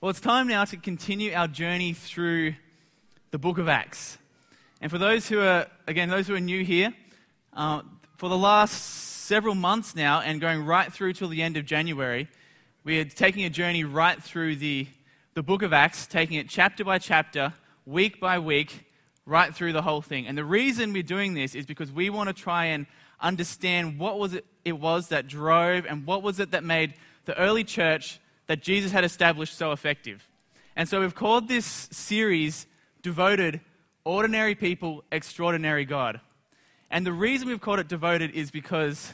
Well, 0.00 0.10
it's 0.10 0.20
time 0.20 0.46
now 0.46 0.64
to 0.64 0.76
continue 0.76 1.34
our 1.34 1.48
journey 1.48 1.92
through 1.92 2.54
the 3.32 3.38
book 3.38 3.58
of 3.58 3.68
Acts. 3.68 4.16
And 4.80 4.92
for 4.92 4.96
those 4.96 5.26
who 5.26 5.40
are, 5.40 5.66
again, 5.88 6.08
those 6.08 6.28
who 6.28 6.36
are 6.36 6.40
new 6.40 6.64
here, 6.64 6.94
uh, 7.52 7.82
for 8.16 8.28
the 8.28 8.38
last 8.38 8.80
several 9.26 9.56
months 9.56 9.96
now 9.96 10.20
and 10.20 10.40
going 10.40 10.64
right 10.64 10.92
through 10.92 11.14
till 11.14 11.26
the 11.26 11.42
end 11.42 11.56
of 11.56 11.66
January, 11.66 12.28
we 12.84 13.00
are 13.00 13.06
taking 13.06 13.44
a 13.44 13.50
journey 13.50 13.82
right 13.82 14.22
through 14.22 14.54
the, 14.54 14.86
the 15.34 15.42
book 15.42 15.62
of 15.62 15.72
Acts, 15.72 16.06
taking 16.06 16.36
it 16.36 16.48
chapter 16.48 16.84
by 16.84 16.98
chapter, 16.98 17.52
week 17.84 18.20
by 18.20 18.38
week, 18.38 18.86
right 19.26 19.52
through 19.52 19.72
the 19.72 19.82
whole 19.82 20.00
thing. 20.00 20.28
And 20.28 20.38
the 20.38 20.44
reason 20.44 20.92
we're 20.92 21.02
doing 21.02 21.34
this 21.34 21.56
is 21.56 21.66
because 21.66 21.90
we 21.90 22.08
want 22.08 22.28
to 22.28 22.32
try 22.32 22.66
and 22.66 22.86
understand 23.20 23.98
what 23.98 24.16
was 24.16 24.34
it, 24.34 24.46
it 24.64 24.78
was 24.78 25.08
that 25.08 25.26
drove 25.26 25.86
and 25.86 26.06
what 26.06 26.22
was 26.22 26.38
it 26.38 26.52
that 26.52 26.62
made 26.62 26.94
the 27.24 27.36
early 27.36 27.64
church 27.64 28.20
that 28.48 28.62
Jesus 28.62 28.90
had 28.90 29.04
established 29.04 29.56
so 29.56 29.72
effective. 29.72 30.28
And 30.74 30.88
so 30.88 31.00
we've 31.00 31.14
called 31.14 31.48
this 31.48 31.88
series 31.92 32.66
Devoted 33.02 33.60
Ordinary 34.04 34.54
People, 34.54 35.04
Extraordinary 35.12 35.84
God. 35.84 36.20
And 36.90 37.06
the 37.06 37.12
reason 37.12 37.48
we've 37.48 37.60
called 37.60 37.78
it 37.78 37.88
Devoted 37.88 38.32
is 38.32 38.50
because 38.50 39.12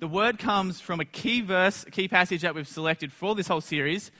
the 0.00 0.08
word 0.08 0.38
comes 0.38 0.80
from 0.80 0.98
a 0.98 1.04
key 1.04 1.42
verse, 1.42 1.84
a 1.84 1.90
key 1.90 2.08
passage 2.08 2.40
that 2.40 2.54
we've 2.54 2.66
selected 2.66 3.12
for 3.12 3.34
this 3.34 3.46
whole 3.46 3.60
series, 3.60 4.10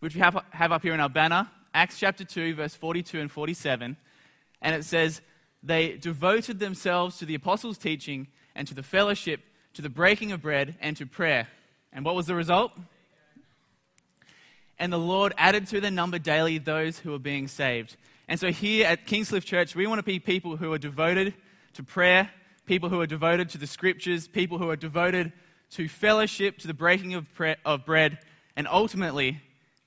which 0.00 0.14
we 0.14 0.20
have, 0.20 0.42
have 0.50 0.72
up 0.72 0.82
here 0.82 0.94
in 0.94 1.00
our 1.00 1.08
banner, 1.08 1.48
Acts 1.72 1.98
chapter 1.98 2.24
2, 2.24 2.54
verse 2.54 2.74
42 2.74 3.20
and 3.20 3.30
47. 3.30 3.96
And 4.62 4.74
it 4.74 4.84
says, 4.84 5.20
They 5.62 5.96
devoted 5.96 6.58
themselves 6.58 7.18
to 7.18 7.26
the 7.26 7.34
apostles' 7.34 7.78
teaching 7.78 8.28
and 8.54 8.68
to 8.68 8.74
the 8.74 8.82
fellowship, 8.82 9.40
to 9.74 9.82
the 9.82 9.90
breaking 9.90 10.32
of 10.32 10.42
bread, 10.42 10.76
and 10.80 10.96
to 10.96 11.06
prayer. 11.06 11.48
And 11.92 12.04
what 12.04 12.14
was 12.14 12.26
the 12.26 12.34
result? 12.34 12.72
And 14.78 14.92
the 14.92 14.98
Lord 14.98 15.32
added 15.38 15.66
to 15.68 15.80
their 15.80 15.90
number 15.90 16.18
daily 16.18 16.58
those 16.58 16.98
who 16.98 17.12
were 17.12 17.18
being 17.18 17.48
saved. 17.48 17.96
And 18.28 18.38
so 18.38 18.50
here 18.50 18.86
at 18.86 19.06
Kingscliff 19.06 19.44
Church, 19.44 19.74
we 19.74 19.86
want 19.86 19.98
to 19.98 20.02
be 20.02 20.18
people 20.18 20.56
who 20.56 20.72
are 20.72 20.78
devoted 20.78 21.34
to 21.74 21.82
prayer, 21.82 22.30
people 22.66 22.88
who 22.88 23.00
are 23.00 23.06
devoted 23.06 23.48
to 23.50 23.58
the 23.58 23.66
scriptures, 23.66 24.26
people 24.26 24.58
who 24.58 24.68
are 24.68 24.76
devoted 24.76 25.32
to 25.70 25.88
fellowship, 25.88 26.58
to 26.58 26.66
the 26.66 26.74
breaking 26.74 27.14
of, 27.14 27.32
pre- 27.34 27.56
of 27.64 27.84
bread, 27.84 28.18
and 28.56 28.66
ultimately, 28.68 29.40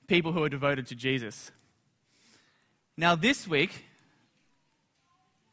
people 0.06 0.32
who 0.32 0.42
are 0.42 0.48
devoted 0.48 0.86
to 0.88 0.94
Jesus. 0.94 1.50
Now, 2.96 3.14
this 3.14 3.46
week, 3.46 3.84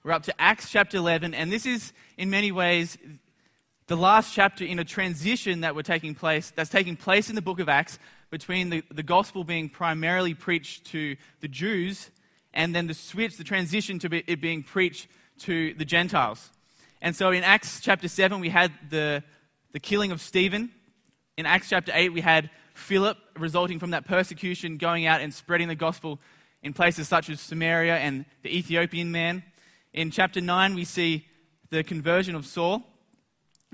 we're 0.03 0.11
up 0.11 0.23
to 0.23 0.41
Acts 0.41 0.69
chapter 0.69 0.97
11, 0.97 1.33
and 1.33 1.51
this 1.51 1.65
is 1.65 1.93
in 2.17 2.29
many 2.29 2.51
ways 2.51 2.97
the 3.87 3.95
last 3.95 4.33
chapter 4.33 4.65
in 4.65 4.79
a 4.79 4.83
transition 4.83 5.61
that 5.61 5.75
we're 5.75 5.81
taking 5.81 6.13
place, 6.13 6.51
that's 6.55 6.69
taking 6.69 6.95
place 6.95 7.29
in 7.29 7.35
the 7.35 7.41
book 7.41 7.59
of 7.59 7.69
Acts 7.69 7.99
between 8.29 8.69
the, 8.69 8.83
the 8.91 9.03
gospel 9.03 9.43
being 9.43 9.69
primarily 9.69 10.33
preached 10.33 10.85
to 10.87 11.15
the 11.39 11.47
Jews 11.47 12.11
and 12.53 12.75
then 12.75 12.87
the 12.87 12.93
switch, 12.93 13.37
the 13.37 13.43
transition 13.43 13.99
to 13.99 14.09
be, 14.09 14.23
it 14.27 14.41
being 14.41 14.63
preached 14.63 15.07
to 15.39 15.73
the 15.75 15.85
Gentiles. 15.85 16.51
And 17.01 17.15
so 17.15 17.31
in 17.31 17.43
Acts 17.43 17.79
chapter 17.79 18.07
7, 18.07 18.39
we 18.39 18.49
had 18.49 18.71
the, 18.89 19.23
the 19.71 19.79
killing 19.79 20.11
of 20.11 20.21
Stephen. 20.21 20.71
In 21.37 21.45
Acts 21.45 21.69
chapter 21.69 21.91
8, 21.93 22.11
we 22.13 22.21
had 22.21 22.49
Philip, 22.73 23.17
resulting 23.37 23.79
from 23.79 23.91
that 23.91 24.05
persecution, 24.05 24.77
going 24.77 25.05
out 25.05 25.21
and 25.21 25.33
spreading 25.33 25.67
the 25.67 25.75
gospel 25.75 26.19
in 26.63 26.73
places 26.73 27.07
such 27.07 27.29
as 27.29 27.39
Samaria 27.39 27.97
and 27.97 28.25
the 28.43 28.55
Ethiopian 28.55 29.11
man. 29.11 29.43
In 29.93 30.11
chapter 30.11 30.41
9, 30.41 30.73
we 30.73 30.83
see 30.83 31.25
the 31.69 31.83
conversion 31.83 32.35
of 32.35 32.45
Saul. 32.45 32.83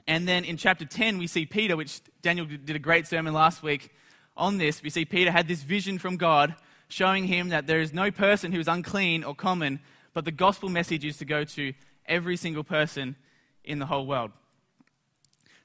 And 0.06 0.28
then 0.28 0.44
in 0.44 0.58
chapter 0.58 0.86
10, 0.86 1.18
we 1.18 1.28
see 1.28 1.46
Peter, 1.46 1.78
which 1.78 2.02
Daniel 2.22 2.46
did 2.46 2.76
a 2.76 2.80
great 2.80 3.08
sermon 3.08 3.34
last 3.34 3.64
week 3.64 3.90
on 4.36 4.58
this, 4.58 4.82
we 4.82 4.90
see 4.90 5.06
Peter 5.06 5.32
had 5.32 5.48
this 5.48 5.64
vision 5.64 5.98
from 5.98 6.18
God 6.18 6.56
showing 6.88 7.26
him 7.26 7.50
that 7.50 7.68
there 7.68 7.82
is 7.82 7.94
no 7.94 8.12
person 8.12 8.52
who 8.52 8.60
is 8.60 8.68
unclean 8.68 9.24
or 9.24 9.36
common, 9.36 9.80
but 10.14 10.26
the 10.26 10.32
gospel 10.32 10.70
message 10.70 11.06
is 11.06 11.18
to 11.18 11.26
go 11.26 11.44
to 11.44 11.74
every 12.06 12.36
single 12.36 12.64
person 12.64 13.16
in 13.64 13.80
the 13.80 13.86
whole 13.86 14.06
world. 14.06 14.32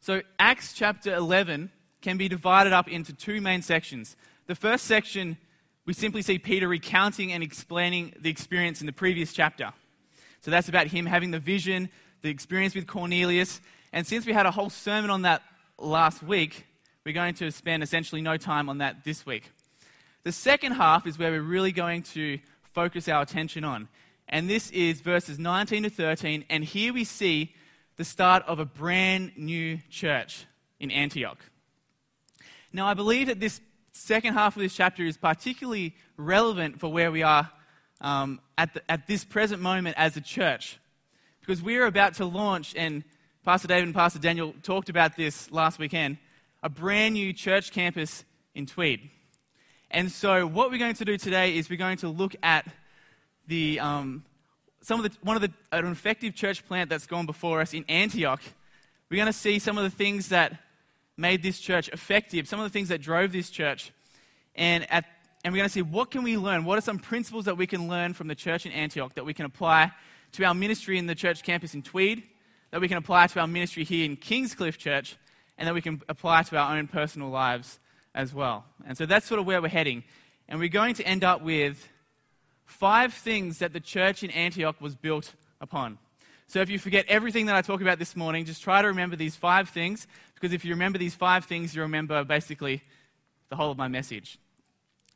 So, 0.00 0.22
Acts 0.38 0.72
chapter 0.72 1.14
11 1.14 1.70
can 2.00 2.16
be 2.16 2.28
divided 2.28 2.72
up 2.72 2.88
into 2.88 3.12
two 3.12 3.40
main 3.40 3.62
sections. 3.62 4.16
The 4.46 4.54
first 4.54 4.84
section, 4.84 5.36
we 5.84 5.92
simply 5.92 6.22
see 6.22 6.38
Peter 6.38 6.68
recounting 6.68 7.32
and 7.32 7.42
explaining 7.42 8.14
the 8.20 8.30
experience 8.30 8.80
in 8.80 8.86
the 8.86 8.92
previous 8.92 9.32
chapter. 9.32 9.72
So, 10.40 10.50
that's 10.50 10.68
about 10.68 10.86
him 10.86 11.06
having 11.06 11.30
the 11.30 11.40
vision, 11.40 11.90
the 12.22 12.30
experience 12.30 12.74
with 12.74 12.86
Cornelius. 12.86 13.60
And 13.92 14.06
since 14.06 14.24
we 14.24 14.32
had 14.32 14.46
a 14.46 14.50
whole 14.50 14.70
sermon 14.70 15.10
on 15.10 15.22
that 15.22 15.42
last 15.78 16.22
week, 16.22 16.64
we're 17.08 17.14
going 17.14 17.32
to 17.32 17.50
spend 17.50 17.82
essentially 17.82 18.20
no 18.20 18.36
time 18.36 18.68
on 18.68 18.76
that 18.78 19.02
this 19.02 19.24
week. 19.24 19.50
The 20.24 20.30
second 20.30 20.72
half 20.72 21.06
is 21.06 21.18
where 21.18 21.30
we're 21.30 21.40
really 21.40 21.72
going 21.72 22.02
to 22.02 22.38
focus 22.74 23.08
our 23.08 23.22
attention 23.22 23.64
on. 23.64 23.88
And 24.28 24.50
this 24.50 24.70
is 24.72 25.00
verses 25.00 25.38
19 25.38 25.84
to 25.84 25.88
13. 25.88 26.44
And 26.50 26.62
here 26.62 26.92
we 26.92 27.04
see 27.04 27.54
the 27.96 28.04
start 28.04 28.42
of 28.46 28.58
a 28.58 28.66
brand 28.66 29.32
new 29.38 29.78
church 29.88 30.44
in 30.80 30.90
Antioch. 30.90 31.38
Now, 32.74 32.86
I 32.86 32.92
believe 32.92 33.28
that 33.28 33.40
this 33.40 33.62
second 33.92 34.34
half 34.34 34.54
of 34.54 34.60
this 34.60 34.74
chapter 34.74 35.02
is 35.02 35.16
particularly 35.16 35.96
relevant 36.18 36.78
for 36.78 36.92
where 36.92 37.10
we 37.10 37.22
are 37.22 37.50
um, 38.02 38.38
at, 38.58 38.74
the, 38.74 38.82
at 38.90 39.06
this 39.06 39.24
present 39.24 39.62
moment 39.62 39.96
as 39.96 40.14
a 40.18 40.20
church. 40.20 40.78
Because 41.40 41.62
we 41.62 41.78
are 41.78 41.86
about 41.86 42.12
to 42.16 42.26
launch, 42.26 42.74
and 42.76 43.02
Pastor 43.46 43.66
David 43.66 43.84
and 43.84 43.94
Pastor 43.94 44.18
Daniel 44.18 44.52
talked 44.62 44.90
about 44.90 45.16
this 45.16 45.50
last 45.50 45.78
weekend 45.78 46.18
a 46.62 46.68
brand 46.68 47.14
new 47.14 47.32
church 47.32 47.72
campus 47.72 48.24
in 48.54 48.66
Tweed. 48.66 49.10
And 49.90 50.10
so, 50.12 50.46
what 50.46 50.70
we're 50.70 50.78
going 50.78 50.94
to 50.94 51.04
do 51.04 51.16
today 51.16 51.56
is 51.56 51.70
we're 51.70 51.76
going 51.76 51.98
to 51.98 52.08
look 52.08 52.34
at 52.42 52.66
the, 53.46 53.80
um, 53.80 54.24
some 54.82 55.02
of 55.02 55.10
the, 55.10 55.16
one 55.22 55.36
of 55.36 55.42
the, 55.42 55.52
an 55.72 55.86
effective 55.86 56.34
church 56.34 56.66
plant 56.66 56.90
that's 56.90 57.06
gone 57.06 57.26
before 57.26 57.60
us 57.60 57.72
in 57.72 57.84
Antioch. 57.88 58.42
We're 59.10 59.16
going 59.16 59.26
to 59.26 59.32
see 59.32 59.58
some 59.58 59.78
of 59.78 59.84
the 59.84 59.90
things 59.90 60.28
that 60.28 60.60
made 61.16 61.42
this 61.42 61.58
church 61.58 61.88
effective, 61.88 62.46
some 62.46 62.60
of 62.60 62.64
the 62.64 62.70
things 62.70 62.88
that 62.88 63.00
drove 63.00 63.32
this 63.32 63.48
church. 63.48 63.92
And, 64.54 64.90
at, 64.92 65.04
and 65.44 65.52
we're 65.52 65.58
going 65.58 65.68
to 65.68 65.72
see 65.72 65.82
what 65.82 66.10
can 66.10 66.22
we 66.22 66.36
learn? 66.36 66.64
What 66.64 66.76
are 66.76 66.82
some 66.82 66.98
principles 66.98 67.46
that 67.46 67.56
we 67.56 67.66
can 67.66 67.88
learn 67.88 68.12
from 68.12 68.28
the 68.28 68.34
church 68.34 68.66
in 68.66 68.72
Antioch 68.72 69.14
that 69.14 69.24
we 69.24 69.32
can 69.32 69.46
apply 69.46 69.92
to 70.32 70.44
our 70.44 70.54
ministry 70.54 70.98
in 70.98 71.06
the 71.06 71.14
church 71.14 71.42
campus 71.42 71.74
in 71.74 71.82
Tweed, 71.82 72.22
that 72.70 72.80
we 72.80 72.88
can 72.88 72.98
apply 72.98 73.28
to 73.28 73.40
our 73.40 73.46
ministry 73.46 73.84
here 73.84 74.04
in 74.04 74.16
Kingscliff 74.16 74.76
Church, 74.76 75.16
and 75.58 75.66
that 75.66 75.74
we 75.74 75.82
can 75.82 76.00
apply 76.08 76.44
to 76.44 76.56
our 76.56 76.76
own 76.76 76.86
personal 76.86 77.28
lives 77.28 77.80
as 78.14 78.32
well. 78.32 78.64
And 78.86 78.96
so 78.96 79.04
that's 79.04 79.26
sort 79.26 79.40
of 79.40 79.46
where 79.46 79.60
we're 79.60 79.68
heading. 79.68 80.04
And 80.48 80.58
we're 80.58 80.68
going 80.68 80.94
to 80.94 81.06
end 81.06 81.24
up 81.24 81.42
with 81.42 81.88
five 82.64 83.12
things 83.12 83.58
that 83.58 83.72
the 83.72 83.80
church 83.80 84.22
in 84.22 84.30
Antioch 84.30 84.80
was 84.80 84.94
built 84.94 85.34
upon. 85.60 85.98
So 86.46 86.60
if 86.60 86.70
you 86.70 86.78
forget 86.78 87.04
everything 87.08 87.46
that 87.46 87.56
I 87.56 87.60
talk 87.60 87.82
about 87.82 87.98
this 87.98 88.16
morning, 88.16 88.46
just 88.46 88.62
try 88.62 88.80
to 88.80 88.88
remember 88.88 89.16
these 89.16 89.36
five 89.36 89.68
things, 89.68 90.06
because 90.34 90.54
if 90.54 90.64
you 90.64 90.70
remember 90.70 90.98
these 90.98 91.14
five 91.14 91.44
things, 91.44 91.74
you 91.74 91.82
remember 91.82 92.24
basically 92.24 92.82
the 93.50 93.56
whole 93.56 93.70
of 93.70 93.76
my 93.76 93.88
message. 93.88 94.38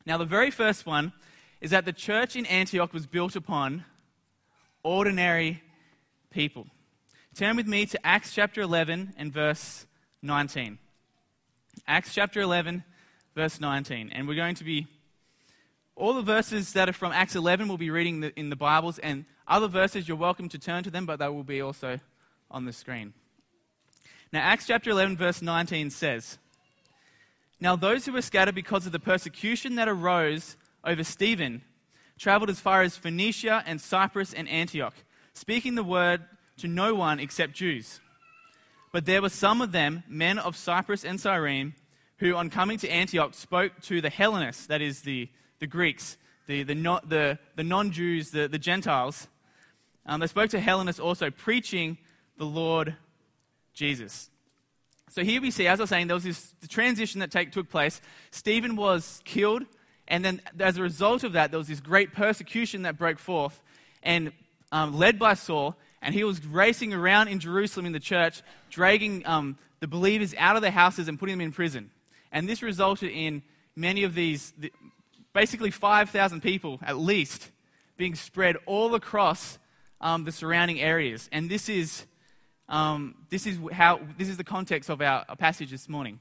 Now, 0.04 0.18
the 0.18 0.24
very 0.24 0.50
first 0.50 0.84
one 0.84 1.12
is 1.60 1.70
that 1.70 1.84
the 1.84 1.92
church 1.92 2.36
in 2.36 2.44
Antioch 2.46 2.92
was 2.92 3.06
built 3.06 3.36
upon 3.36 3.84
ordinary 4.82 5.62
people. 6.30 6.66
Turn 7.34 7.56
with 7.56 7.66
me 7.66 7.86
to 7.86 8.06
Acts 8.06 8.34
chapter 8.34 8.60
11 8.60 9.14
and 9.16 9.32
verse 9.32 9.86
19. 10.22 10.78
Acts 11.88 12.14
chapter 12.14 12.40
11, 12.40 12.84
verse 13.34 13.60
19. 13.60 14.10
And 14.12 14.28
we're 14.28 14.36
going 14.36 14.54
to 14.54 14.64
be, 14.64 14.86
all 15.96 16.14
the 16.14 16.22
verses 16.22 16.72
that 16.74 16.88
are 16.88 16.92
from 16.92 17.12
Acts 17.12 17.34
11 17.34 17.66
we'll 17.66 17.76
be 17.76 17.90
reading 17.90 18.22
in 18.36 18.48
the 18.48 18.56
Bibles, 18.56 19.00
and 19.00 19.24
other 19.48 19.66
verses 19.66 20.06
you're 20.06 20.16
welcome 20.16 20.48
to 20.50 20.58
turn 20.58 20.84
to 20.84 20.90
them, 20.90 21.06
but 21.06 21.18
they 21.18 21.28
will 21.28 21.42
be 21.42 21.60
also 21.60 21.98
on 22.50 22.66
the 22.66 22.72
screen. 22.72 23.14
Now, 24.32 24.42
Acts 24.42 24.68
chapter 24.68 24.90
11, 24.90 25.16
verse 25.16 25.42
19 25.42 25.90
says, 25.90 26.38
Now 27.58 27.74
those 27.74 28.06
who 28.06 28.12
were 28.12 28.22
scattered 28.22 28.54
because 28.54 28.86
of 28.86 28.92
the 28.92 29.00
persecution 29.00 29.74
that 29.74 29.88
arose 29.88 30.56
over 30.84 31.02
Stephen 31.02 31.62
traveled 32.16 32.48
as 32.48 32.60
far 32.60 32.82
as 32.82 32.96
Phoenicia 32.96 33.64
and 33.66 33.80
Cyprus 33.80 34.32
and 34.32 34.48
Antioch, 34.48 34.94
speaking 35.34 35.74
the 35.74 35.82
word 35.82 36.22
to 36.58 36.68
no 36.68 36.94
one 36.94 37.18
except 37.18 37.54
Jews. 37.54 38.00
But 38.92 39.06
there 39.06 39.22
were 39.22 39.30
some 39.30 39.62
of 39.62 39.72
them, 39.72 40.04
men 40.06 40.38
of 40.38 40.54
Cyprus 40.54 41.04
and 41.04 41.18
Cyrene, 41.18 41.74
who 42.18 42.36
on 42.36 42.50
coming 42.50 42.78
to 42.78 42.88
Antioch 42.88 43.34
spoke 43.34 43.72
to 43.82 44.00
the 44.02 44.10
Hellenists, 44.10 44.66
that 44.66 44.82
is, 44.82 45.00
the, 45.00 45.28
the 45.58 45.66
Greeks, 45.66 46.18
the, 46.46 46.62
the, 46.62 46.74
the, 46.74 47.38
the 47.56 47.64
non 47.64 47.90
Jews, 47.90 48.30
the, 48.30 48.48
the 48.48 48.58
Gentiles. 48.58 49.28
Um, 50.04 50.20
they 50.20 50.26
spoke 50.26 50.50
to 50.50 50.60
Hellenists 50.60 51.00
also, 51.00 51.30
preaching 51.30 51.96
the 52.36 52.44
Lord 52.44 52.96
Jesus. 53.72 54.28
So 55.08 55.24
here 55.24 55.40
we 55.40 55.50
see, 55.50 55.66
as 55.66 55.80
I 55.80 55.82
was 55.84 55.90
saying, 55.90 56.06
there 56.06 56.14
was 56.14 56.24
this 56.24 56.54
transition 56.68 57.20
that 57.20 57.30
take, 57.30 57.50
took 57.52 57.70
place. 57.70 58.00
Stephen 58.30 58.76
was 58.76 59.20
killed, 59.24 59.64
and 60.06 60.24
then 60.24 60.42
as 60.60 60.76
a 60.76 60.82
result 60.82 61.24
of 61.24 61.32
that, 61.32 61.50
there 61.50 61.58
was 61.58 61.68
this 61.68 61.80
great 61.80 62.12
persecution 62.12 62.82
that 62.82 62.98
broke 62.98 63.18
forth, 63.18 63.62
and 64.02 64.32
um, 64.70 64.98
led 64.98 65.18
by 65.18 65.34
Saul 65.34 65.76
and 66.02 66.14
he 66.14 66.24
was 66.24 66.44
racing 66.44 66.92
around 66.92 67.28
in 67.28 67.38
Jerusalem 67.38 67.86
in 67.86 67.92
the 67.92 68.00
church, 68.00 68.42
dragging 68.68 69.24
um, 69.24 69.56
the 69.80 69.86
believers 69.86 70.34
out 70.36 70.56
of 70.56 70.62
their 70.62 70.72
houses 70.72 71.08
and 71.08 71.18
putting 71.18 71.38
them 71.38 71.46
in 71.46 71.52
prison. 71.52 71.90
And 72.32 72.48
this 72.48 72.62
resulted 72.62 73.10
in 73.10 73.42
many 73.76 74.02
of 74.02 74.14
these, 74.14 74.52
the, 74.58 74.72
basically 75.32 75.70
5,000 75.70 76.40
people 76.40 76.80
at 76.82 76.98
least 76.98 77.50
being 77.96 78.14
spread 78.16 78.56
all 78.66 78.94
across 78.94 79.58
um, 80.00 80.24
the 80.24 80.32
surrounding 80.32 80.80
areas. 80.80 81.28
And 81.30 81.48
this 81.48 81.68
is, 81.68 82.04
um, 82.68 83.14
this, 83.30 83.46
is 83.46 83.58
how, 83.72 84.00
this 84.18 84.28
is 84.28 84.36
the 84.36 84.44
context 84.44 84.90
of 84.90 85.00
our, 85.00 85.24
our 85.28 85.36
passage 85.36 85.70
this 85.70 85.88
morning. 85.88 86.18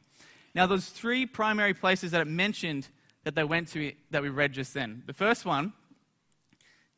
Now, 0.54 0.68
there's 0.68 0.90
three 0.90 1.26
primary 1.26 1.74
places 1.74 2.12
that 2.12 2.22
it 2.22 2.28
mentioned 2.28 2.88
that 3.24 3.36
they 3.36 3.44
went 3.44 3.70
to 3.70 3.94
that 4.12 4.22
we 4.22 4.30
read 4.30 4.54
just 4.54 4.74
then. 4.74 5.04
The 5.08 5.14
first 5.14 5.46
one, 5.46 5.74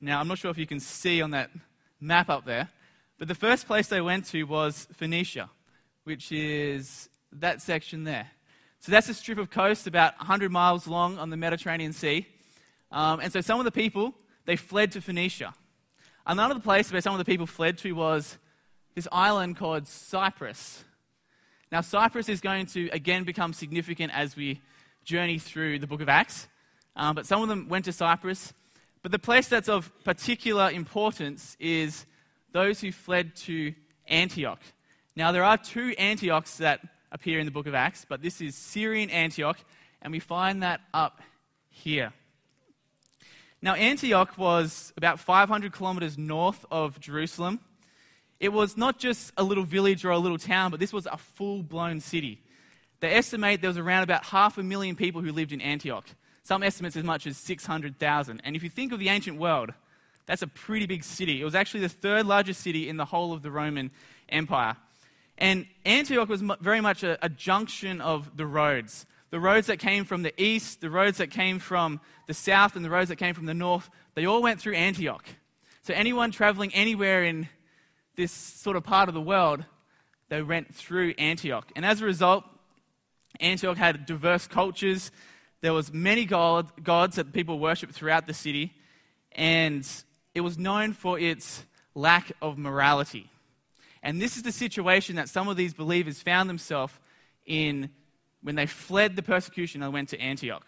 now 0.01 0.19
I'm 0.19 0.27
not 0.27 0.37
sure 0.37 0.51
if 0.51 0.57
you 0.57 0.67
can 0.67 0.79
see 0.79 1.21
on 1.21 1.31
that 1.31 1.49
map 2.03 2.29
up 2.29 2.45
there, 2.45 2.69
but 3.17 3.27
the 3.27 3.35
first 3.35 3.67
place 3.67 3.87
they 3.87 4.01
went 4.01 4.25
to 4.25 4.43
was 4.43 4.87
Phoenicia, 4.93 5.49
which 6.03 6.31
is 6.31 7.09
that 7.31 7.61
section 7.61 8.03
there. 8.03 8.27
So 8.79 8.91
that's 8.91 9.07
a 9.07 9.13
strip 9.13 9.37
of 9.37 9.49
coast 9.49 9.87
about 9.87 10.17
100 10.17 10.51
miles 10.51 10.87
long 10.87 11.17
on 11.17 11.29
the 11.29 11.37
Mediterranean 11.37 11.93
Sea. 11.93 12.27
Um, 12.91 13.21
and 13.21 13.31
so 13.31 13.39
some 13.39 13.59
of 13.59 13.65
the 13.65 13.71
people, 13.71 14.13
they 14.45 14.57
fled 14.57 14.91
to 14.91 15.01
Phoenicia. 15.01 15.53
Another 16.27 16.59
place 16.59 16.91
where 16.91 17.01
some 17.01 17.13
of 17.13 17.19
the 17.19 17.25
people 17.25 17.47
fled 17.47 17.77
to 17.79 17.93
was 17.93 18.37
this 18.93 19.07
island 19.11 19.57
called 19.57 19.87
Cyprus. 19.87 20.83
Now, 21.71 21.81
Cyprus 21.81 22.29
is 22.29 22.41
going 22.41 22.67
to 22.67 22.89
again 22.89 23.23
become 23.23 23.53
significant 23.53 24.13
as 24.13 24.35
we 24.35 24.61
journey 25.03 25.39
through 25.39 25.79
the 25.79 25.87
book 25.87 26.01
of 26.01 26.09
Acts. 26.09 26.47
Um, 26.95 27.15
but 27.15 27.25
some 27.25 27.41
of 27.41 27.49
them 27.49 27.67
went 27.67 27.85
to 27.85 27.93
Cyprus. 27.93 28.53
But 29.03 29.11
the 29.11 29.19
place 29.19 29.49
that's 29.49 29.67
of 29.67 29.91
particular 30.05 30.71
importance 30.71 31.57
is 31.59 32.05
those 32.53 32.79
who 32.79 32.93
fled 32.93 33.35
to 33.35 33.73
Antioch. 34.07 34.61
Now, 35.13 35.33
there 35.33 35.43
are 35.43 35.57
two 35.57 35.93
Antiochs 35.97 36.57
that 36.57 36.79
appear 37.11 37.39
in 37.39 37.45
the 37.45 37.51
book 37.51 37.67
of 37.67 37.75
Acts, 37.75 38.05
but 38.07 38.21
this 38.21 38.39
is 38.39 38.55
Syrian 38.55 39.09
Antioch, 39.09 39.59
and 40.01 40.13
we 40.13 40.19
find 40.19 40.63
that 40.63 40.79
up 40.93 41.21
here. 41.69 42.13
Now, 43.61 43.73
Antioch 43.73 44.37
was 44.37 44.93
about 44.95 45.19
500 45.19 45.73
kilometers 45.73 46.17
north 46.17 46.65
of 46.71 46.97
Jerusalem. 47.01 47.59
It 48.39 48.53
was 48.53 48.77
not 48.77 48.99
just 48.99 49.33
a 49.35 49.43
little 49.43 49.65
village 49.65 50.05
or 50.05 50.11
a 50.11 50.17
little 50.17 50.37
town, 50.37 50.71
but 50.71 50.79
this 50.79 50.93
was 50.93 51.07
a 51.07 51.17
full 51.17 51.61
blown 51.61 51.99
city. 51.99 52.41
They 53.01 53.13
estimate 53.13 53.59
there 53.59 53.69
was 53.69 53.77
around 53.77 54.03
about 54.03 54.23
half 54.23 54.57
a 54.57 54.63
million 54.63 54.95
people 54.95 55.21
who 55.21 55.33
lived 55.33 55.51
in 55.51 55.59
Antioch. 55.59 56.05
Some 56.43 56.61
estimates 56.61 56.95
as 56.95 57.03
much 57.03 57.25
as 57.25 57.37
600,000. 57.37 58.41
And 58.43 58.55
if 58.55 58.63
you 58.63 58.69
think 58.69 58.91
of 58.91 58.99
the 58.99 59.09
ancient 59.09 59.37
world, 59.37 59.71
that's 60.25 60.41
a 60.41 60.47
pretty 60.47 60.85
big 60.85 61.03
city. 61.03 61.41
It 61.41 61.45
was 61.45 61.55
actually 61.55 61.81
the 61.81 61.89
third 61.89 62.25
largest 62.25 62.61
city 62.61 62.89
in 62.89 62.97
the 62.97 63.05
whole 63.05 63.33
of 63.33 63.41
the 63.41 63.51
Roman 63.51 63.91
Empire. 64.29 64.75
And 65.37 65.65
Antioch 65.85 66.29
was 66.29 66.41
very 66.61 66.81
much 66.81 67.03
a, 67.03 67.23
a, 67.23 67.29
junction 67.29 68.01
of 68.01 68.37
the 68.37 68.45
roads. 68.45 69.05
The 69.31 69.39
roads 69.39 69.67
that 69.67 69.79
came 69.79 70.05
from 70.05 70.21
the 70.21 70.33
east, 70.41 70.79
the 70.79 70.89
roads 70.89 71.17
that 71.17 71.31
came 71.31 71.59
from 71.59 71.99
the 72.27 72.33
south, 72.33 72.75
and 72.75 72.85
the 72.85 72.89
roads 72.89 73.09
that 73.09 73.15
came 73.15 73.33
from 73.33 73.45
the 73.45 73.53
north, 73.53 73.89
they 74.13 74.25
all 74.25 74.41
went 74.41 74.61
through 74.61 74.75
Antioch. 74.75 75.25
So 75.81 75.93
anyone 75.93 76.31
traveling 76.31 76.73
anywhere 76.73 77.23
in 77.23 77.49
this 78.15 78.31
sort 78.31 78.75
of 78.75 78.83
part 78.83 79.09
of 79.09 79.15
the 79.15 79.21
world, 79.21 79.65
they 80.29 80.41
went 80.41 80.73
through 80.73 81.15
Antioch. 81.17 81.71
And 81.75 81.83
as 81.85 82.01
a 82.01 82.05
result, 82.05 82.45
Antioch 83.39 83.77
had 83.77 84.05
diverse 84.05 84.47
cultures. 84.47 85.11
There 85.63 85.71
was 85.71 85.93
many 85.93 86.25
god, 86.25 86.83
gods 86.83 87.15
that 87.15 87.31
people 87.31 87.57
worshipped 87.57 87.93
throughout 87.93 88.27
the 88.27 88.33
city. 88.33 88.73
And 89.31 89.87
it 90.35 90.41
was 90.41 90.57
known 90.57 90.91
for 90.91 91.17
its 91.17 91.63
lack 91.95 92.33
of 92.41 92.57
morality. 92.57 93.31
And 94.03 94.21
this 94.21 94.35
is 94.35 94.43
the 94.43 94.51
situation 94.51 95.15
that 95.15 95.29
some 95.29 95.47
of 95.47 95.55
these 95.55 95.73
believers 95.73 96.21
found 96.21 96.49
themselves 96.49 96.99
in 97.45 97.91
when 98.41 98.55
they 98.55 98.65
fled 98.65 99.15
the 99.15 99.23
persecution 99.23 99.81
and 99.81 99.93
went 99.93 100.09
to 100.09 100.19
Antioch. 100.19 100.67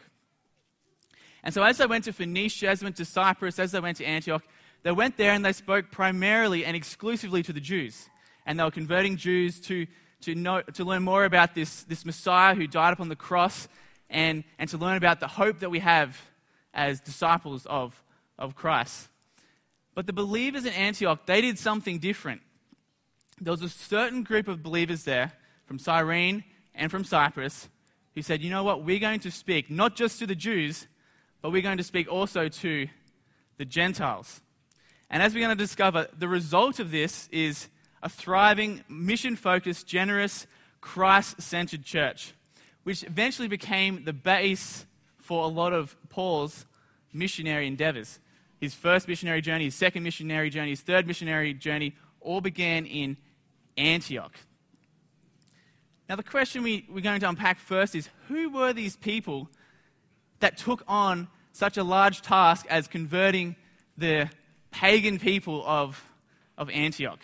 And 1.43 1.53
so, 1.53 1.61
as 1.61 1.77
they 1.77 1.87
went 1.87 2.05
to 2.05 2.13
Phoenicia, 2.13 2.69
as 2.69 2.79
they 2.79 2.85
went 2.85 2.95
to 2.95 3.03
Cyprus, 3.03 3.59
as 3.59 3.73
they 3.73 3.81
went 3.81 3.97
to 3.97 4.05
Antioch, 4.05 4.43
they 4.83 4.93
went 4.93 5.17
there 5.17 5.33
and 5.33 5.43
they 5.43 5.51
spoke 5.51 5.91
primarily 5.91 6.63
and 6.63 6.73
exclusively 6.73 7.43
to 7.43 7.51
the 7.51 7.59
Jews. 7.59 8.07
And 8.45 8.57
they 8.57 8.63
were 8.63 8.71
converting 8.71 9.17
Jews 9.17 9.59
to, 9.61 9.87
to, 10.21 10.35
know, 10.35 10.61
to 10.61 10.85
learn 10.85 11.03
more 11.03 11.25
about 11.25 11.53
this, 11.53 11.83
this 11.83 12.05
Messiah 12.05 12.55
who 12.55 12.65
died 12.65 12.93
upon 12.93 13.09
the 13.09 13.17
cross 13.17 13.67
and, 14.09 14.43
and 14.59 14.69
to 14.69 14.77
learn 14.77 14.97
about 14.97 15.19
the 15.19 15.27
hope 15.27 15.59
that 15.59 15.69
we 15.69 15.79
have 15.79 16.19
as 16.73 16.99
disciples 16.99 17.65
of, 17.65 18.01
of 18.37 18.55
Christ. 18.55 19.07
But 19.93 20.07
the 20.07 20.13
believers 20.13 20.65
in 20.65 20.73
Antioch, 20.73 21.25
they 21.25 21.41
did 21.41 21.57
something 21.57 21.99
different. 21.99 22.41
There 23.39 23.51
was 23.51 23.61
a 23.61 23.69
certain 23.69 24.23
group 24.23 24.47
of 24.47 24.61
believers 24.61 25.03
there 25.03 25.33
from 25.65 25.79
Cyrene 25.79 26.43
and 26.73 26.91
from 26.91 27.03
Cyprus 27.03 27.69
who 28.13 28.21
said, 28.21 28.41
you 28.41 28.49
know 28.49 28.63
what, 28.63 28.83
we're 28.83 28.99
going 28.99 29.19
to 29.21 29.31
speak 29.31 29.69
not 29.69 29.95
just 29.95 30.19
to 30.19 30.27
the 30.27 30.35
Jews, 30.35 30.87
but 31.41 31.51
we're 31.51 31.61
going 31.61 31.77
to 31.77 31.83
speak 31.83 32.11
also 32.11 32.47
to 32.47 32.87
the 33.57 33.65
Gentiles. 33.65 34.41
And 35.09 35.21
as 35.21 35.33
we're 35.33 35.41
going 35.41 35.55
to 35.55 35.63
discover, 35.63 36.07
the 36.17 36.27
result 36.27 36.79
of 36.79 36.91
this 36.91 37.27
is 37.31 37.67
a 38.01 38.09
thriving, 38.09 38.83
mission 38.87 39.35
focused, 39.35 39.85
generous, 39.87 40.47
Christ 40.81 41.41
centered 41.41 41.83
church, 41.83 42.33
which 42.85 43.03
eventually 43.03 43.47
became 43.47 44.03
the 44.03 44.13
base 44.13 44.85
for 45.17 45.43
a 45.43 45.47
lot 45.47 45.73
of 45.73 45.95
Paul's 46.09 46.67
missionary 47.11 47.65
endeavors. 47.65 48.19
His 48.61 48.75
first 48.75 49.07
missionary 49.07 49.41
journey, 49.41 49.65
his 49.65 49.73
second 49.73 50.03
missionary 50.03 50.51
journey, 50.51 50.69
his 50.69 50.81
third 50.81 51.07
missionary 51.07 51.55
journey 51.55 51.95
all 52.21 52.41
began 52.41 52.85
in 52.85 53.17
Antioch. 53.75 54.33
Now, 56.07 56.15
the 56.15 56.21
question 56.21 56.61
we, 56.61 56.85
we're 56.87 57.01
going 57.01 57.19
to 57.19 57.27
unpack 57.27 57.57
first 57.57 57.95
is 57.95 58.07
who 58.27 58.51
were 58.51 58.71
these 58.71 58.95
people 58.95 59.49
that 60.39 60.55
took 60.55 60.83
on 60.87 61.27
such 61.53 61.77
a 61.77 61.83
large 61.83 62.21
task 62.21 62.67
as 62.69 62.87
converting 62.87 63.55
the 63.97 64.29
pagan 64.69 65.17
people 65.17 65.63
of, 65.65 66.03
of 66.55 66.69
Antioch. 66.69 67.19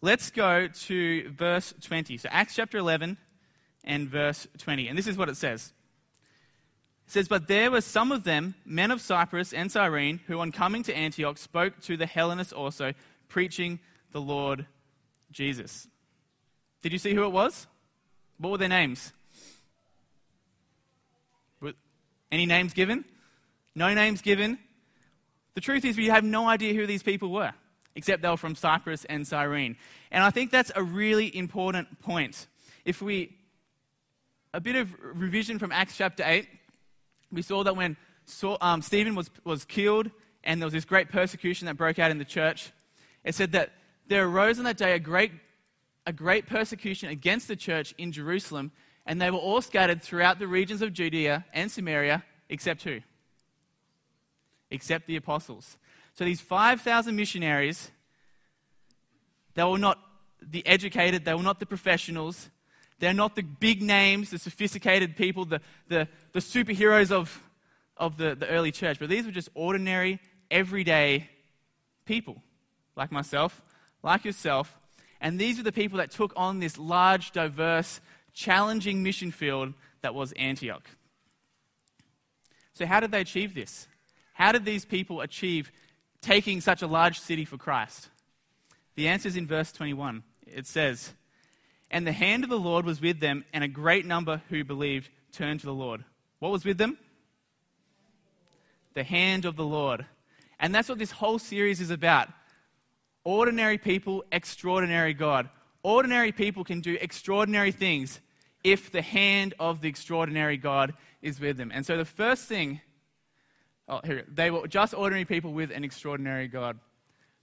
Let's 0.00 0.30
go 0.30 0.68
to 0.68 1.30
verse 1.30 1.74
20. 1.80 2.16
So, 2.18 2.28
Acts 2.30 2.54
chapter 2.54 2.78
11 2.78 3.16
and 3.86 4.08
verse 4.08 4.46
20. 4.58 4.88
And 4.88 4.98
this 4.98 5.06
is 5.06 5.16
what 5.16 5.28
it 5.28 5.36
says. 5.36 5.72
It 7.06 7.12
says, 7.12 7.28
But 7.28 7.48
there 7.48 7.70
were 7.70 7.80
some 7.80 8.12
of 8.12 8.24
them, 8.24 8.54
men 8.64 8.90
of 8.90 9.00
Cyprus 9.00 9.52
and 9.52 9.70
Cyrene, 9.70 10.20
who 10.26 10.40
on 10.40 10.52
coming 10.52 10.82
to 10.84 10.96
Antioch 10.96 11.38
spoke 11.38 11.80
to 11.82 11.96
the 11.96 12.06
Hellenists 12.06 12.52
also, 12.52 12.92
preaching 13.28 13.78
the 14.12 14.20
Lord 14.20 14.66
Jesus. 15.30 15.88
Did 16.82 16.92
you 16.92 16.98
see 16.98 17.14
who 17.14 17.24
it 17.24 17.32
was? 17.32 17.66
What 18.38 18.50
were 18.50 18.58
their 18.58 18.68
names? 18.68 19.12
Any 22.30 22.46
names 22.46 22.74
given? 22.74 23.04
No 23.74 23.92
names 23.94 24.20
given. 24.20 24.58
The 25.54 25.60
truth 25.60 25.84
is, 25.84 25.96
we 25.96 26.06
have 26.06 26.24
no 26.24 26.48
idea 26.48 26.74
who 26.74 26.86
these 26.86 27.02
people 27.02 27.30
were, 27.30 27.52
except 27.94 28.22
they 28.22 28.28
were 28.28 28.36
from 28.36 28.54
Cyprus 28.54 29.04
and 29.06 29.26
Cyrene. 29.26 29.76
And 30.10 30.24
I 30.24 30.30
think 30.30 30.50
that's 30.50 30.72
a 30.74 30.82
really 30.82 31.34
important 31.34 32.00
point. 32.02 32.46
If 32.84 33.00
we, 33.00 33.36
a 34.54 34.60
bit 34.60 34.76
of 34.76 34.94
revision 35.00 35.58
from 35.58 35.72
Acts 35.72 35.96
chapter 35.96 36.22
8, 36.26 36.46
we 37.32 37.42
saw 37.42 37.64
that 37.64 37.76
when 37.76 37.96
Saul, 38.24 38.58
um, 38.60 38.82
Stephen 38.82 39.14
was, 39.14 39.30
was 39.44 39.64
killed 39.64 40.10
and 40.44 40.60
there 40.60 40.66
was 40.66 40.72
this 40.72 40.84
great 40.84 41.08
persecution 41.08 41.66
that 41.66 41.76
broke 41.76 41.98
out 41.98 42.10
in 42.10 42.18
the 42.18 42.24
church, 42.24 42.72
it 43.24 43.34
said 43.34 43.52
that 43.52 43.72
there 44.06 44.26
arose 44.26 44.58
on 44.58 44.64
that 44.64 44.76
day 44.76 44.92
a 44.92 44.98
great, 44.98 45.32
a 46.06 46.12
great 46.12 46.46
persecution 46.46 47.08
against 47.08 47.48
the 47.48 47.56
church 47.56 47.94
in 47.98 48.12
Jerusalem, 48.12 48.70
and 49.04 49.20
they 49.20 49.30
were 49.30 49.38
all 49.38 49.60
scattered 49.60 50.02
throughout 50.02 50.38
the 50.38 50.46
regions 50.46 50.82
of 50.82 50.92
Judea 50.92 51.44
and 51.52 51.70
Samaria, 51.70 52.24
except 52.48 52.84
who? 52.84 53.00
except 54.70 55.06
the 55.06 55.16
apostles. 55.16 55.76
So 56.14 56.24
these 56.24 56.40
5,000 56.40 57.14
missionaries, 57.14 57.90
they 59.54 59.64
were 59.64 59.78
not 59.78 59.98
the 60.40 60.66
educated, 60.66 61.24
they 61.24 61.34
were 61.34 61.42
not 61.42 61.60
the 61.60 61.66
professionals, 61.66 62.50
they're 62.98 63.14
not 63.14 63.36
the 63.36 63.42
big 63.42 63.82
names, 63.82 64.30
the 64.30 64.38
sophisticated 64.38 65.16
people, 65.16 65.44
the, 65.44 65.60
the, 65.88 66.08
the 66.32 66.40
superheroes 66.40 67.10
of, 67.10 67.42
of 67.96 68.16
the, 68.16 68.34
the 68.34 68.48
early 68.48 68.72
church, 68.72 68.98
but 68.98 69.08
these 69.08 69.26
were 69.26 69.32
just 69.32 69.50
ordinary, 69.54 70.20
everyday 70.50 71.28
people, 72.06 72.42
like 72.96 73.12
myself, 73.12 73.62
like 74.02 74.24
yourself. 74.24 74.78
And 75.20 75.38
these 75.38 75.58
were 75.58 75.62
the 75.62 75.72
people 75.72 75.98
that 75.98 76.10
took 76.10 76.32
on 76.36 76.58
this 76.58 76.78
large, 76.78 77.32
diverse, 77.32 78.00
challenging 78.32 79.02
mission 79.02 79.30
field 79.30 79.74
that 80.02 80.14
was 80.14 80.32
Antioch. 80.32 80.88
So, 82.72 82.86
how 82.86 83.00
did 83.00 83.10
they 83.10 83.22
achieve 83.22 83.54
this? 83.54 83.88
How 84.34 84.52
did 84.52 84.66
these 84.66 84.84
people 84.84 85.22
achieve 85.22 85.72
taking 86.20 86.60
such 86.60 86.82
a 86.82 86.86
large 86.86 87.18
city 87.18 87.46
for 87.46 87.56
Christ? 87.56 88.10
The 88.94 89.08
answer 89.08 89.28
is 89.28 89.36
in 89.36 89.46
verse 89.46 89.72
21. 89.72 90.22
It 90.46 90.66
says, 90.66 91.12
And 91.96 92.06
the 92.06 92.12
hand 92.12 92.44
of 92.44 92.50
the 92.50 92.58
Lord 92.58 92.84
was 92.84 93.00
with 93.00 93.20
them, 93.20 93.46
and 93.54 93.64
a 93.64 93.68
great 93.68 94.04
number 94.04 94.42
who 94.50 94.64
believed 94.64 95.08
turned 95.32 95.60
to 95.60 95.66
the 95.66 95.72
Lord. 95.72 96.04
What 96.40 96.52
was 96.52 96.62
with 96.62 96.76
them? 96.76 96.98
The 98.92 99.02
hand 99.02 99.46
of 99.46 99.56
the 99.56 99.64
Lord. 99.64 100.04
And 100.60 100.74
that's 100.74 100.90
what 100.90 100.98
this 100.98 101.10
whole 101.10 101.38
series 101.38 101.80
is 101.80 101.88
about. 101.88 102.28
Ordinary 103.24 103.78
people, 103.78 104.24
extraordinary 104.30 105.14
God. 105.14 105.48
Ordinary 105.82 106.32
people 106.32 106.64
can 106.64 106.82
do 106.82 106.98
extraordinary 107.00 107.72
things 107.72 108.20
if 108.62 108.92
the 108.92 109.00
hand 109.00 109.54
of 109.58 109.80
the 109.80 109.88
extraordinary 109.88 110.58
God 110.58 110.92
is 111.22 111.40
with 111.40 111.56
them. 111.56 111.72
And 111.72 111.86
so 111.86 111.96
the 111.96 112.04
first 112.04 112.44
thing, 112.44 112.82
oh, 113.88 114.02
here, 114.04 114.26
they 114.28 114.50
were 114.50 114.68
just 114.68 114.92
ordinary 114.92 115.24
people 115.24 115.54
with 115.54 115.70
an 115.70 115.82
extraordinary 115.82 116.46
God. 116.46 116.78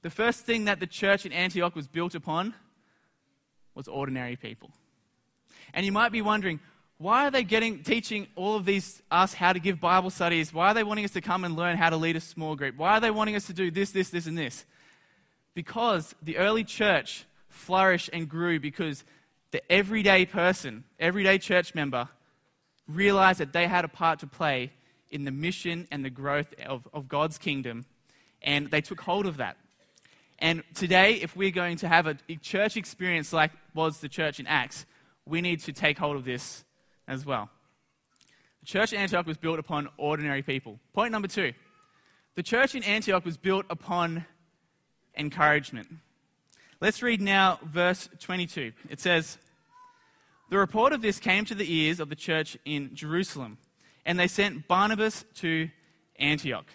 The 0.04 0.12
first 0.12 0.46
thing 0.46 0.66
that 0.66 0.80
the 0.80 0.86
church 0.86 1.26
in 1.26 1.34
Antioch 1.34 1.76
was 1.76 1.88
built 1.88 2.14
upon 2.14 2.54
was 3.76 3.88
ordinary 3.88 4.36
people. 4.36 4.72
And 5.74 5.86
you 5.86 5.92
might 5.92 6.12
be 6.12 6.22
wondering, 6.22 6.60
why 6.98 7.26
are 7.26 7.32
they 7.32 7.44
getting 7.44 7.84
teaching 7.84 8.28
all 8.36 8.56
of 8.56 8.66
these 8.66 9.02
us 9.12 9.34
how 9.34 9.54
to 9.54 9.60
give 9.60 9.80
Bible 9.80 10.10
studies? 10.10 10.54
Why 10.54 10.70
are 10.70 10.74
they 10.74 10.84
wanting 10.84 11.06
us 11.06 11.12
to 11.12 11.22
come 11.22 11.44
and 11.44 11.56
learn 11.56 11.78
how 11.78 11.90
to 11.90 11.98
lead 11.98 12.16
a 12.16 12.20
small 12.20 12.56
group? 12.56 12.78
Why 12.78 12.94
are 12.94 13.00
they 13.00 13.12
wanting 13.12 13.36
us 13.36 13.48
to 13.48 13.54
do 13.54 13.72
this, 13.72 13.92
this, 13.92 14.10
this, 14.10 14.26
and 14.26 14.38
this? 14.38 14.66
Because 15.54 16.16
the 16.22 16.38
early 16.38 16.64
church 16.64 17.26
flourished 17.50 18.10
and 18.14 18.30
grew 18.30 18.60
because 18.60 19.04
the 19.52 19.72
everyday 19.72 20.26
person, 20.26 20.84
everyday 21.00 21.38
church 21.38 21.76
member, 21.76 22.10
realized 22.88 23.40
that 23.40 23.54
they 23.54 23.68
had 23.68 23.86
a 23.86 23.88
part 23.88 24.20
to 24.20 24.28
play 24.28 24.72
in 25.12 25.26
the 25.26 25.32
mission 25.32 25.88
and 25.92 26.04
the 26.04 26.10
growth 26.10 26.54
of, 26.66 26.88
of 26.94 27.08
God's 27.08 27.38
kingdom, 27.38 27.86
and 28.42 28.72
they 28.72 28.82
took 28.82 29.00
hold 29.02 29.26
of 29.26 29.38
that. 29.38 29.58
And 30.44 30.62
today, 30.74 31.14
if 31.22 31.38
we're 31.38 31.52
going 31.52 31.78
to 31.78 31.88
have 31.88 32.06
a 32.06 32.18
church 32.42 32.76
experience 32.76 33.32
like 33.32 33.52
was 33.74 34.02
the 34.02 34.10
church 34.10 34.42
in 34.42 34.46
Acts, 34.46 34.86
we 35.26 35.40
need 35.40 35.62
to 35.62 35.72
take 35.72 35.98
hold 35.98 36.18
of 36.18 36.26
this 36.26 36.66
as 37.08 37.26
well. 37.26 37.50
The 38.60 38.66
church 38.66 38.92
in 38.92 39.00
Antioch 39.00 39.26
was 39.26 39.38
built 39.38 39.58
upon 39.58 39.88
ordinary 39.96 40.42
people. 40.42 40.82
Point 40.92 41.14
number 41.14 41.30
two 41.30 41.54
the 42.36 42.44
church 42.44 42.76
in 42.76 42.84
Antioch 42.84 43.24
was 43.24 43.38
built 43.38 43.66
upon 43.70 44.26
encouragement. 45.18 45.88
Let's 46.82 47.02
read 47.02 47.22
now 47.22 47.60
verse 47.64 48.10
22. 48.20 48.74
It 48.90 49.00
says, 49.00 49.38
The 50.50 50.58
report 50.58 50.92
of 50.92 51.02
this 51.02 51.20
came 51.20 51.46
to 51.46 51.56
the 51.56 51.74
ears 51.74 52.02
of 52.02 52.10
the 52.10 52.18
church 52.18 52.58
in 52.66 52.94
Jerusalem, 52.94 53.60
and 54.06 54.20
they 54.20 54.28
sent 54.28 54.68
Barnabas 54.68 55.24
to 55.36 55.70
Antioch. 56.20 56.66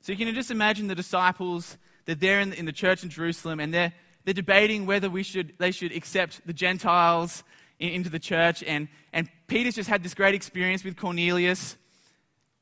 So 0.00 0.12
you 0.12 0.24
can 0.24 0.34
just 0.34 0.50
imagine 0.50 0.86
the 0.86 0.94
disciples, 0.94 1.76
they're 2.04 2.14
there 2.14 2.40
in 2.40 2.50
the, 2.50 2.58
in 2.58 2.66
the 2.66 2.72
church 2.72 3.02
in 3.02 3.10
Jerusalem, 3.10 3.60
and 3.60 3.72
they're, 3.72 3.92
they're 4.24 4.34
debating 4.34 4.86
whether 4.86 5.08
we 5.08 5.22
should, 5.22 5.54
they 5.58 5.70
should 5.70 5.92
accept 5.92 6.46
the 6.46 6.52
Gentiles 6.52 7.42
in, 7.78 7.90
into 7.90 8.10
the 8.10 8.18
church. 8.18 8.62
And, 8.62 8.88
and 9.12 9.28
Peter's 9.46 9.74
just 9.74 9.88
had 9.88 10.02
this 10.02 10.14
great 10.14 10.34
experience 10.34 10.84
with 10.84 10.96
Cornelius. 10.96 11.76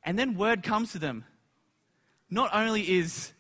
And 0.04 0.18
then 0.18 0.36
word 0.36 0.62
comes 0.62 0.92
to 0.92 0.98
them. 0.98 1.24
Not 2.30 2.50
only 2.54 2.98
is 2.98 3.32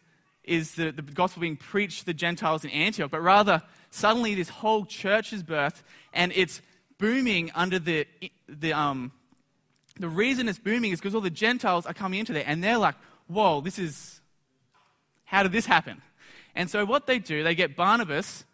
is 0.48 0.74
the, 0.74 0.90
the 0.90 1.02
gospel 1.02 1.40
being 1.40 1.56
preached 1.56 2.00
to 2.00 2.06
the 2.06 2.14
Gentiles 2.14 2.64
in 2.64 2.70
Antioch, 2.70 3.10
but 3.10 3.20
rather 3.20 3.62
suddenly 3.90 4.34
this 4.34 4.48
whole 4.48 4.84
church 4.86 5.32
is 5.32 5.42
birthed 5.42 5.82
and 6.12 6.32
it's 6.34 6.62
booming 6.98 7.50
under 7.54 7.78
the, 7.78 8.06
the, 8.48 8.72
um, 8.72 9.12
the 10.00 10.08
reason 10.08 10.48
it's 10.48 10.58
booming 10.58 10.90
is 10.90 11.00
because 11.00 11.14
all 11.14 11.20
the 11.20 11.30
Gentiles 11.30 11.86
are 11.86 11.94
coming 11.94 12.18
into 12.18 12.32
there 12.32 12.44
and 12.46 12.64
they're 12.64 12.78
like, 12.78 12.96
whoa, 13.28 13.60
this 13.60 13.78
is, 13.78 14.17
how 15.28 15.42
did 15.42 15.52
this 15.52 15.66
happen? 15.66 16.00
And 16.54 16.70
so 16.70 16.86
what 16.86 17.06
they 17.06 17.18
do, 17.18 17.44
they 17.44 17.54
get 17.54 17.76
Barnabas, 17.76 18.46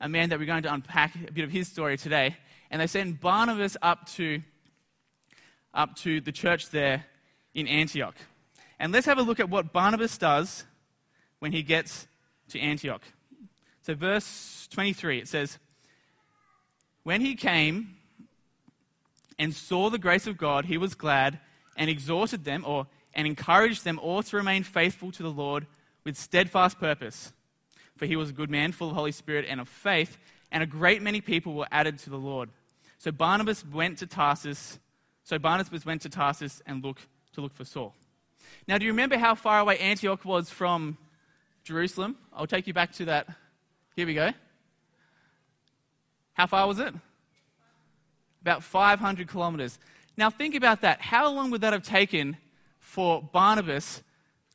a 0.00 0.08
man 0.08 0.28
that 0.30 0.40
we're 0.40 0.46
going 0.46 0.64
to 0.64 0.74
unpack 0.74 1.14
a 1.14 1.30
bit 1.30 1.44
of 1.44 1.52
his 1.52 1.68
story 1.68 1.96
today, 1.96 2.36
and 2.68 2.82
they 2.82 2.88
send 2.88 3.20
Barnabas 3.20 3.76
up 3.80 4.08
to, 4.14 4.42
up 5.72 5.94
to 5.98 6.20
the 6.20 6.32
church 6.32 6.70
there 6.70 7.04
in 7.54 7.68
Antioch. 7.68 8.16
And 8.80 8.92
let's 8.92 9.06
have 9.06 9.18
a 9.18 9.22
look 9.22 9.38
at 9.38 9.48
what 9.48 9.72
Barnabas 9.72 10.18
does 10.18 10.64
when 11.38 11.52
he 11.52 11.62
gets 11.62 12.08
to 12.48 12.58
Antioch. 12.58 13.02
So, 13.82 13.94
verse 13.94 14.66
23, 14.72 15.20
it 15.20 15.28
says, 15.28 15.58
When 17.04 17.20
he 17.20 17.36
came 17.36 17.98
and 19.38 19.54
saw 19.54 19.90
the 19.90 19.98
grace 19.98 20.26
of 20.26 20.36
God, 20.36 20.64
he 20.64 20.76
was 20.76 20.96
glad 20.96 21.38
and 21.76 21.88
exhorted 21.88 22.44
them 22.44 22.64
or 22.66 22.88
and 23.14 23.28
encouraged 23.28 23.84
them 23.84 24.00
all 24.00 24.24
to 24.24 24.36
remain 24.36 24.64
faithful 24.64 25.12
to 25.12 25.22
the 25.22 25.30
Lord 25.30 25.68
with 26.06 26.16
steadfast 26.16 26.78
purpose. 26.78 27.32
For 27.96 28.06
he 28.06 28.16
was 28.16 28.30
a 28.30 28.32
good 28.32 28.48
man, 28.48 28.72
full 28.72 28.90
of 28.90 28.94
Holy 28.94 29.12
Spirit 29.12 29.44
and 29.48 29.60
of 29.60 29.68
faith, 29.68 30.16
and 30.50 30.62
a 30.62 30.66
great 30.66 31.02
many 31.02 31.20
people 31.20 31.52
were 31.52 31.66
added 31.72 31.98
to 31.98 32.10
the 32.10 32.16
Lord. 32.16 32.48
So 32.98 33.10
Barnabas 33.10 33.64
went 33.66 33.98
to 33.98 34.06
Tarsus. 34.06 34.78
So 35.24 35.38
Barnabas 35.38 35.84
went 35.84 36.02
to 36.02 36.08
Tarsus 36.08 36.62
and 36.64 36.82
look 36.82 37.00
to 37.34 37.40
look 37.40 37.54
for 37.54 37.64
Saul. 37.64 37.92
Now, 38.68 38.78
do 38.78 38.86
you 38.86 38.92
remember 38.92 39.18
how 39.18 39.34
far 39.34 39.60
away 39.60 39.78
Antioch 39.78 40.24
was 40.24 40.48
from 40.48 40.96
Jerusalem. 41.66 42.16
I'll 42.32 42.46
take 42.46 42.68
you 42.68 42.72
back 42.72 42.92
to 42.92 43.06
that. 43.06 43.26
Here 43.96 44.06
we 44.06 44.14
go. 44.14 44.30
How 46.34 46.46
far 46.46 46.68
was 46.68 46.78
it? 46.78 46.94
About 48.40 48.62
500 48.62 49.26
kilometers. 49.26 49.80
Now, 50.16 50.30
think 50.30 50.54
about 50.54 50.82
that. 50.82 51.00
How 51.00 51.28
long 51.28 51.50
would 51.50 51.62
that 51.62 51.72
have 51.72 51.82
taken 51.82 52.36
for 52.78 53.20
Barnabas 53.20 54.04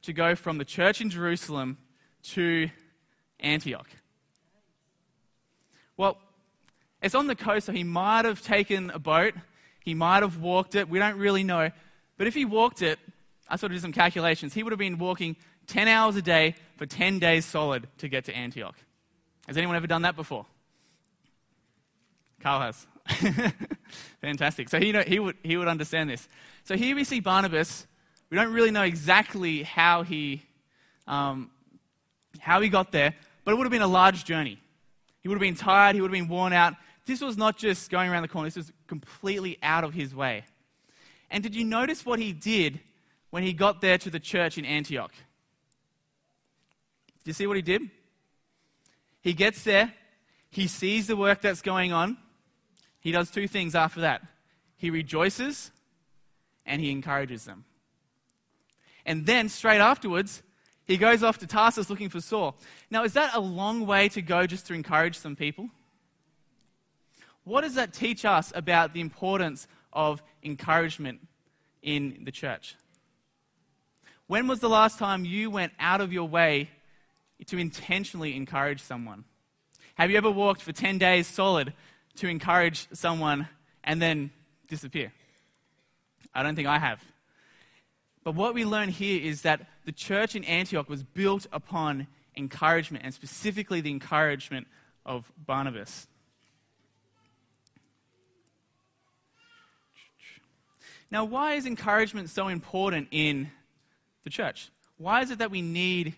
to 0.03 0.13
go 0.13 0.35
from 0.35 0.57
the 0.57 0.65
church 0.65 1.01
in 1.01 1.09
Jerusalem 1.09 1.77
to 2.23 2.69
Antioch? 3.39 3.89
Well, 5.97 6.17
it's 7.01 7.15
on 7.15 7.27
the 7.27 7.35
coast, 7.35 7.65
so 7.65 7.71
he 7.71 7.83
might 7.83 8.25
have 8.25 8.41
taken 8.41 8.89
a 8.91 8.99
boat. 8.99 9.33
He 9.83 9.93
might 9.93 10.23
have 10.23 10.37
walked 10.37 10.75
it. 10.75 10.89
We 10.89 10.99
don't 10.99 11.17
really 11.17 11.43
know. 11.43 11.71
But 12.17 12.27
if 12.27 12.33
he 12.33 12.45
walked 12.45 12.81
it, 12.81 12.99
I 13.49 13.55
sort 13.55 13.71
of 13.71 13.77
did 13.77 13.81
some 13.81 13.91
calculations. 13.91 14.53
He 14.53 14.63
would 14.63 14.71
have 14.71 14.79
been 14.79 14.97
walking 14.97 15.35
10 15.67 15.87
hours 15.87 16.15
a 16.15 16.21
day 16.21 16.55
for 16.77 16.85
10 16.85 17.19
days 17.19 17.45
solid 17.45 17.87
to 17.97 18.07
get 18.07 18.25
to 18.25 18.35
Antioch. 18.35 18.75
Has 19.47 19.57
anyone 19.57 19.75
ever 19.75 19.87
done 19.87 20.03
that 20.03 20.15
before? 20.15 20.45
Carl 22.39 22.61
has. 22.61 22.87
Fantastic. 24.21 24.69
So 24.69 24.79
he, 24.79 24.91
know, 24.91 25.01
he, 25.01 25.19
would, 25.19 25.35
he 25.43 25.57
would 25.57 25.67
understand 25.67 26.09
this. 26.09 26.27
So 26.63 26.75
here 26.75 26.95
we 26.95 27.03
see 27.03 27.19
Barnabas. 27.19 27.87
We 28.31 28.37
don't 28.37 28.51
really 28.51 28.71
know 28.71 28.83
exactly 28.83 29.61
how 29.61 30.01
he, 30.01 30.41
um, 31.05 31.51
how 32.39 32.61
he 32.61 32.69
got 32.69 32.91
there, 32.91 33.13
but 33.43 33.51
it 33.51 33.57
would 33.57 33.65
have 33.65 33.71
been 33.71 33.81
a 33.81 33.87
large 33.87 34.23
journey. 34.25 34.57
He 35.21 35.27
would 35.27 35.35
have 35.35 35.41
been 35.41 35.55
tired, 35.55 35.95
he 35.95 36.01
would 36.01 36.09
have 36.09 36.19
been 36.19 36.29
worn 36.29 36.53
out. 36.53 36.73
This 37.05 37.21
was 37.21 37.37
not 37.37 37.57
just 37.57 37.91
going 37.91 38.09
around 38.09 38.23
the 38.23 38.29
corner, 38.29 38.47
this 38.47 38.55
was 38.55 38.71
completely 38.87 39.59
out 39.61 39.83
of 39.83 39.93
his 39.93 40.15
way. 40.15 40.45
And 41.29 41.43
did 41.43 41.53
you 41.53 41.63
notice 41.63 42.05
what 42.05 42.19
he 42.19 42.33
did 42.33 42.79
when 43.29 43.43
he 43.43 43.53
got 43.53 43.81
there 43.81 43.97
to 43.99 44.09
the 44.09 44.19
church 44.19 44.57
in 44.57 44.65
Antioch? 44.65 45.13
Do 47.23 47.29
you 47.29 47.33
see 47.33 47.45
what 47.45 47.57
he 47.57 47.61
did? 47.61 47.83
He 49.21 49.33
gets 49.33 49.63
there, 49.63 49.93
he 50.49 50.67
sees 50.67 51.05
the 51.05 51.15
work 51.15 51.41
that's 51.41 51.61
going 51.61 51.93
on. 51.93 52.17
He 52.99 53.11
does 53.11 53.29
two 53.29 53.47
things 53.47 53.75
after 53.75 54.01
that 54.01 54.23
he 54.81 54.89
rejoices 54.89 55.69
and 56.65 56.81
he 56.81 56.89
encourages 56.89 57.45
them. 57.45 57.65
And 59.05 59.25
then, 59.25 59.49
straight 59.49 59.79
afterwards, 59.79 60.43
he 60.85 60.97
goes 60.97 61.23
off 61.23 61.37
to 61.39 61.47
Tarsus 61.47 61.89
looking 61.89 62.09
for 62.09 62.21
Saul. 62.21 62.55
Now, 62.89 63.03
is 63.03 63.13
that 63.13 63.35
a 63.35 63.39
long 63.39 63.85
way 63.85 64.09
to 64.09 64.21
go 64.21 64.45
just 64.45 64.67
to 64.67 64.73
encourage 64.73 65.17
some 65.17 65.35
people? 65.35 65.69
What 67.43 67.61
does 67.61 67.75
that 67.75 67.93
teach 67.93 68.25
us 68.25 68.51
about 68.55 68.93
the 68.93 69.01
importance 69.01 69.67
of 69.93 70.21
encouragement 70.43 71.27
in 71.81 72.23
the 72.23 72.31
church? 72.31 72.75
When 74.27 74.47
was 74.47 74.59
the 74.59 74.69
last 74.69 74.99
time 74.99 75.25
you 75.25 75.49
went 75.49 75.73
out 75.79 76.01
of 76.01 76.13
your 76.13 76.27
way 76.27 76.69
to 77.47 77.57
intentionally 77.57 78.35
encourage 78.35 78.81
someone? 78.81 79.25
Have 79.95 80.11
you 80.11 80.17
ever 80.17 80.31
walked 80.31 80.61
for 80.61 80.71
10 80.71 80.97
days 80.97 81.27
solid 81.27 81.73
to 82.17 82.27
encourage 82.27 82.87
someone 82.93 83.47
and 83.83 84.01
then 84.01 84.31
disappear? 84.67 85.11
I 86.33 86.43
don't 86.43 86.55
think 86.55 86.67
I 86.67 86.79
have. 86.79 87.03
But 88.23 88.35
what 88.35 88.53
we 88.53 88.65
learn 88.65 88.89
here 88.89 89.21
is 89.21 89.41
that 89.41 89.67
the 89.85 89.91
church 89.91 90.35
in 90.35 90.43
Antioch 90.43 90.87
was 90.87 91.03
built 91.03 91.47
upon 91.51 92.07
encouragement, 92.37 93.03
and 93.03 93.13
specifically 93.13 93.81
the 93.81 93.89
encouragement 93.89 94.67
of 95.05 95.31
Barnabas. 95.45 96.07
Now, 101.09 101.25
why 101.25 101.55
is 101.55 101.65
encouragement 101.65 102.29
so 102.29 102.47
important 102.47 103.09
in 103.11 103.51
the 104.23 104.29
church? 104.29 104.69
Why 104.97 105.21
is 105.21 105.31
it 105.31 105.39
that 105.39 105.51
we 105.51 105.61
need 105.61 106.15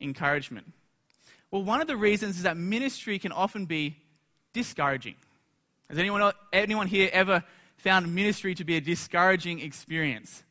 encouragement? 0.00 0.72
Well, 1.50 1.62
one 1.62 1.80
of 1.80 1.86
the 1.86 1.96
reasons 1.96 2.36
is 2.36 2.42
that 2.42 2.56
ministry 2.56 3.18
can 3.20 3.30
often 3.30 3.66
be 3.66 3.96
discouraging. 4.52 5.14
Has 5.88 5.98
anyone, 5.98 6.32
anyone 6.52 6.88
here 6.88 7.10
ever 7.12 7.44
found 7.76 8.12
ministry 8.12 8.56
to 8.56 8.64
be 8.64 8.76
a 8.76 8.80
discouraging 8.80 9.60
experience? 9.60 10.42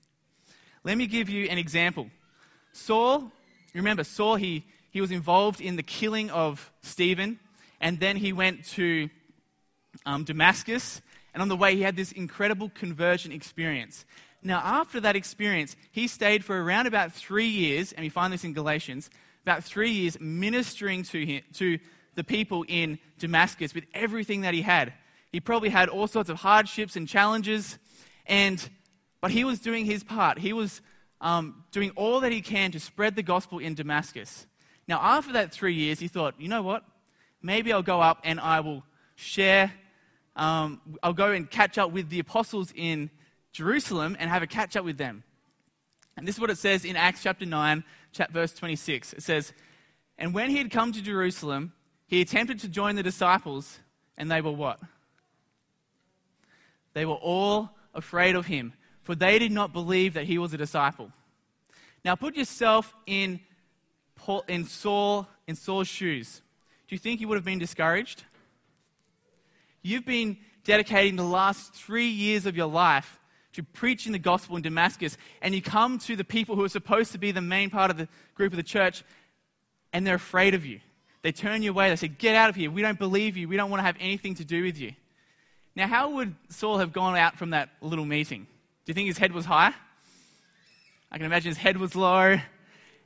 Let 0.86 0.98
me 0.98 1.08
give 1.08 1.30
you 1.30 1.46
an 1.46 1.58
example. 1.58 2.10
Saul, 2.74 3.32
remember, 3.74 4.04
Saul, 4.04 4.36
he, 4.36 4.66
he 4.92 5.00
was 5.00 5.12
involved 5.12 5.62
in 5.62 5.78
the 5.78 5.84
killing 5.84 6.30
of 6.30 6.72
Stephen, 6.82 7.40
and 7.80 8.02
then 8.02 8.18
he 8.18 8.34
went 8.34 8.66
to 8.72 9.10
um, 10.06 10.26
Damascus, 10.26 11.02
and 11.34 11.42
on 11.42 11.48
the 11.48 11.56
way, 11.56 11.76
he 11.76 11.84
had 11.84 11.96
this 11.96 12.12
incredible 12.12 12.70
conversion 12.76 13.32
experience. 13.32 14.06
Now, 14.44 14.60
after 14.60 15.00
that 15.00 15.16
experience, 15.16 15.78
he 15.92 16.08
stayed 16.08 16.44
for 16.44 16.62
around 16.62 16.86
about 16.86 17.14
three 17.14 17.48
years, 17.48 17.94
and 17.94 18.04
we 18.04 18.10
find 18.10 18.34
this 18.34 18.44
in 18.44 18.52
Galatians, 18.52 19.10
about 19.44 19.64
three 19.64 19.92
years 19.92 20.20
ministering 20.20 21.04
to, 21.04 21.26
him, 21.26 21.44
to 21.54 21.80
the 22.16 22.26
people 22.26 22.66
in 22.68 23.00
Damascus 23.20 23.74
with 23.74 23.86
everything 23.94 24.42
that 24.42 24.54
he 24.54 24.62
had. 24.62 24.92
He 25.32 25.40
probably 25.40 25.70
had 25.70 25.88
all 25.88 26.08
sorts 26.08 26.30
of 26.30 26.38
hardships 26.38 26.98
and 26.98 27.08
challenges. 27.08 27.80
And, 28.28 28.70
but 29.24 29.32
he 29.32 29.46
was 29.46 29.62
doing 29.62 29.86
his 29.86 30.04
part. 30.04 30.38
He 30.38 30.52
was 30.52 30.82
um, 31.22 31.64
doing 31.72 31.92
all 31.96 32.20
that 32.20 32.34
he 32.34 32.42
can 32.42 32.74
to 32.74 32.80
spread 32.82 33.16
the 33.16 33.24
gospel 33.24 33.58
in 33.58 33.74
Damascus. 33.74 34.48
Now, 34.86 35.00
after 35.02 35.32
that 35.32 35.54
three 35.54 35.76
years, 35.76 35.98
he 35.98 36.10
thought, 36.10 36.36
you 36.38 36.50
know 36.50 36.62
what? 36.62 36.84
Maybe 37.42 37.72
I'll 37.72 37.82
go 37.82 38.02
up 38.02 38.20
and 38.26 38.38
I 38.38 38.60
will 38.60 38.84
share, 39.16 39.72
um, 40.36 40.82
I'll 41.02 41.14
go 41.14 41.32
and 41.32 41.50
catch 41.50 41.78
up 41.78 41.94
with 41.94 42.10
the 42.10 42.20
apostles 42.20 42.74
in 42.76 43.10
Jerusalem 43.54 44.18
and 44.20 44.30
have 44.30 44.44
a 44.44 44.48
catch 44.48 44.76
up 44.76 44.84
with 44.84 44.98
them. 44.98 45.24
And 46.18 46.28
this 46.28 46.36
is 46.36 46.42
what 46.42 46.50
it 46.50 46.58
says 46.58 46.84
in 46.84 46.98
Acts 46.98 47.24
chapter 47.24 47.46
9, 47.46 47.82
verse 48.30 48.54
26. 48.54 49.14
It 49.14 49.24
says, 49.24 49.54
And 50.18 50.34
when 50.34 50.50
he 50.50 50.58
had 50.58 50.70
come 50.70 50.92
to 50.92 51.02
Jerusalem, 51.02 51.72
he 52.08 52.20
attempted 52.20 52.60
to 52.60 52.68
join 52.68 52.98
the 52.98 53.04
disciples, 53.04 53.80
and 54.18 54.30
they 54.30 54.42
were 54.42 54.52
what? 54.52 54.82
They 56.92 57.06
were 57.06 57.14
all 57.14 57.70
afraid 57.94 58.36
of 58.36 58.48
him, 58.48 58.74
for 59.04 59.16
they 59.16 59.38
did 59.40 59.52
not 59.52 59.74
believe 59.74 60.14
that 60.16 60.26
he 60.26 60.38
was 60.38 60.54
a 60.54 60.58
disciple. 60.58 61.12
Now 62.04 62.16
put 62.16 62.36
yourself 62.36 62.94
in, 63.06 63.40
Paul, 64.16 64.44
in, 64.48 64.66
Saul, 64.66 65.28
in 65.48 65.56
Saul's 65.56 65.88
shoes. 65.88 66.42
Do 66.88 66.96
you 66.96 67.00
think 67.00 67.20
he 67.20 67.26
would 67.26 67.36
have 67.36 67.46
been 67.46 67.60
discouraged? 67.60 68.24
You've 69.82 70.06
been 70.06 70.38
dedicating 70.64 71.16
the 71.16 71.24
last 71.24 71.74
three 71.74 72.08
years 72.08 72.46
of 72.46 72.56
your 72.56 72.68
life 72.68 73.20
to 73.54 73.64
preaching 73.64 74.12
the 74.12 74.20
gospel 74.20 74.56
in 74.56 74.62
Damascus, 74.62 75.18
and 75.42 75.54
you 75.54 75.62
come 75.62 76.00
to 76.00 76.16
the 76.16 76.24
people 76.24 76.56
who 76.56 76.64
are 76.64 76.70
supposed 76.70 77.12
to 77.12 77.18
be 77.18 77.32
the 77.32 77.42
main 77.42 77.70
part 77.70 77.92
of 77.92 77.98
the 77.98 78.08
group 78.34 78.52
of 78.52 78.58
the 78.58 78.64
church, 78.64 79.04
and 79.92 80.08
they're 80.08 80.16
afraid 80.16 80.54
of 80.54 80.66
you. 80.66 80.80
They 81.22 81.32
turn 81.32 81.62
you 81.62 81.70
away. 81.72 81.90
They 81.90 81.96
say, 81.96 82.08
Get 82.08 82.36
out 82.36 82.50
of 82.50 82.56
here. 82.56 82.72
We 82.72 82.82
don't 82.82 83.00
believe 83.00 83.38
you. 83.38 83.48
We 83.48 83.58
don't 83.58 83.70
want 83.70 83.80
to 83.80 83.86
have 83.86 83.96
anything 84.00 84.36
to 84.36 84.46
do 84.46 84.64
with 84.64 84.78
you. 84.78 84.94
Now, 85.76 85.88
how 85.88 86.12
would 86.12 86.36
Saul 86.50 86.80
have 86.80 86.94
gone 86.94 87.16
out 87.16 87.38
from 87.38 87.52
that 87.52 87.70
little 87.82 88.06
meeting? 88.06 88.48
Do 88.86 88.90
you 88.90 88.94
think 88.94 89.08
his 89.08 89.18
head 89.18 89.32
was 89.32 89.46
high? 89.46 89.74
I 91.12 91.18
can 91.18 91.26
imagine 91.26 91.50
his 91.50 91.58
head 91.58 91.78
was 91.78 91.96
low, 91.96 92.38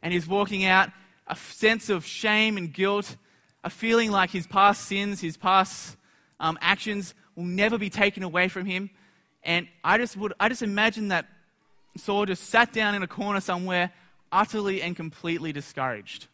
and 0.01 0.13
he's 0.13 0.27
walking 0.27 0.65
out, 0.65 0.89
a 1.27 1.35
sense 1.35 1.89
of 1.89 2.05
shame 2.05 2.57
and 2.57 2.73
guilt, 2.73 3.15
a 3.63 3.69
feeling 3.69 4.11
like 4.11 4.31
his 4.31 4.47
past 4.47 4.85
sins, 4.85 5.19
his 5.19 5.37
past 5.37 5.97
um, 6.39 6.57
actions 6.61 7.13
will 7.35 7.43
never 7.43 7.77
be 7.77 7.89
taken 7.89 8.23
away 8.23 8.47
from 8.47 8.65
him. 8.65 8.89
And 9.43 9.67
I 9.83 9.97
just 9.97 10.17
would, 10.17 10.33
I 10.39 10.49
just 10.49 10.61
imagine 10.61 11.09
that 11.09 11.27
Saul 11.97 12.25
just 12.25 12.49
sat 12.49 12.73
down 12.73 12.95
in 12.95 13.03
a 13.03 13.07
corner 13.07 13.39
somewhere, 13.39 13.91
utterly 14.31 14.81
and 14.81 14.95
completely 14.95 15.51
discouraged. 15.51 16.27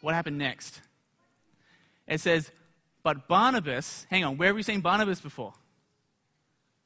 What 0.00 0.14
happened 0.14 0.36
next? 0.36 0.80
It 2.06 2.20
says, 2.20 2.50
but 3.02 3.28
Barnabas, 3.28 4.06
hang 4.10 4.24
on, 4.24 4.36
where 4.36 4.48
have 4.48 4.56
we 4.56 4.62
seen 4.62 4.80
Barnabas 4.80 5.20
before? 5.20 5.54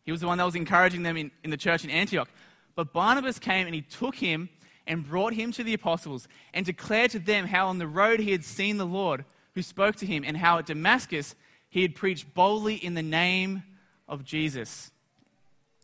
He 0.09 0.13
was 0.13 0.23
the 0.23 0.27
one 0.27 0.39
that 0.39 0.45
was 0.47 0.55
encouraging 0.55 1.03
them 1.03 1.19
in, 1.19 1.31
in 1.45 1.51
the 1.51 1.57
church 1.59 1.85
in 1.85 1.91
Antioch. 1.91 2.31
But 2.75 2.95
Barnabas 2.95 3.39
came 3.39 3.67
and 3.67 3.75
he 3.75 3.83
took 3.83 4.15
him 4.15 4.49
and 4.87 5.07
brought 5.07 5.35
him 5.35 5.53
to 5.53 5.63
the 5.63 5.75
apostles 5.75 6.29
and 6.55 6.65
declared 6.65 7.11
to 7.11 7.19
them 7.19 7.47
how 7.47 7.67
on 7.67 7.77
the 7.77 7.87
road 7.87 8.19
he 8.19 8.33
had 8.33 8.43
seen 8.43 8.79
the 8.79 8.87
Lord 8.87 9.27
who 9.55 9.61
spoke 9.61 9.97
to 9.97 10.07
him 10.07 10.25
and 10.27 10.35
how 10.35 10.57
at 10.57 10.65
Damascus 10.65 11.35
he 11.69 11.83
had 11.83 11.95
preached 11.95 12.33
boldly 12.33 12.77
in 12.77 12.95
the 12.95 13.03
name 13.03 13.63
of 14.09 14.25
Jesus. 14.25 14.91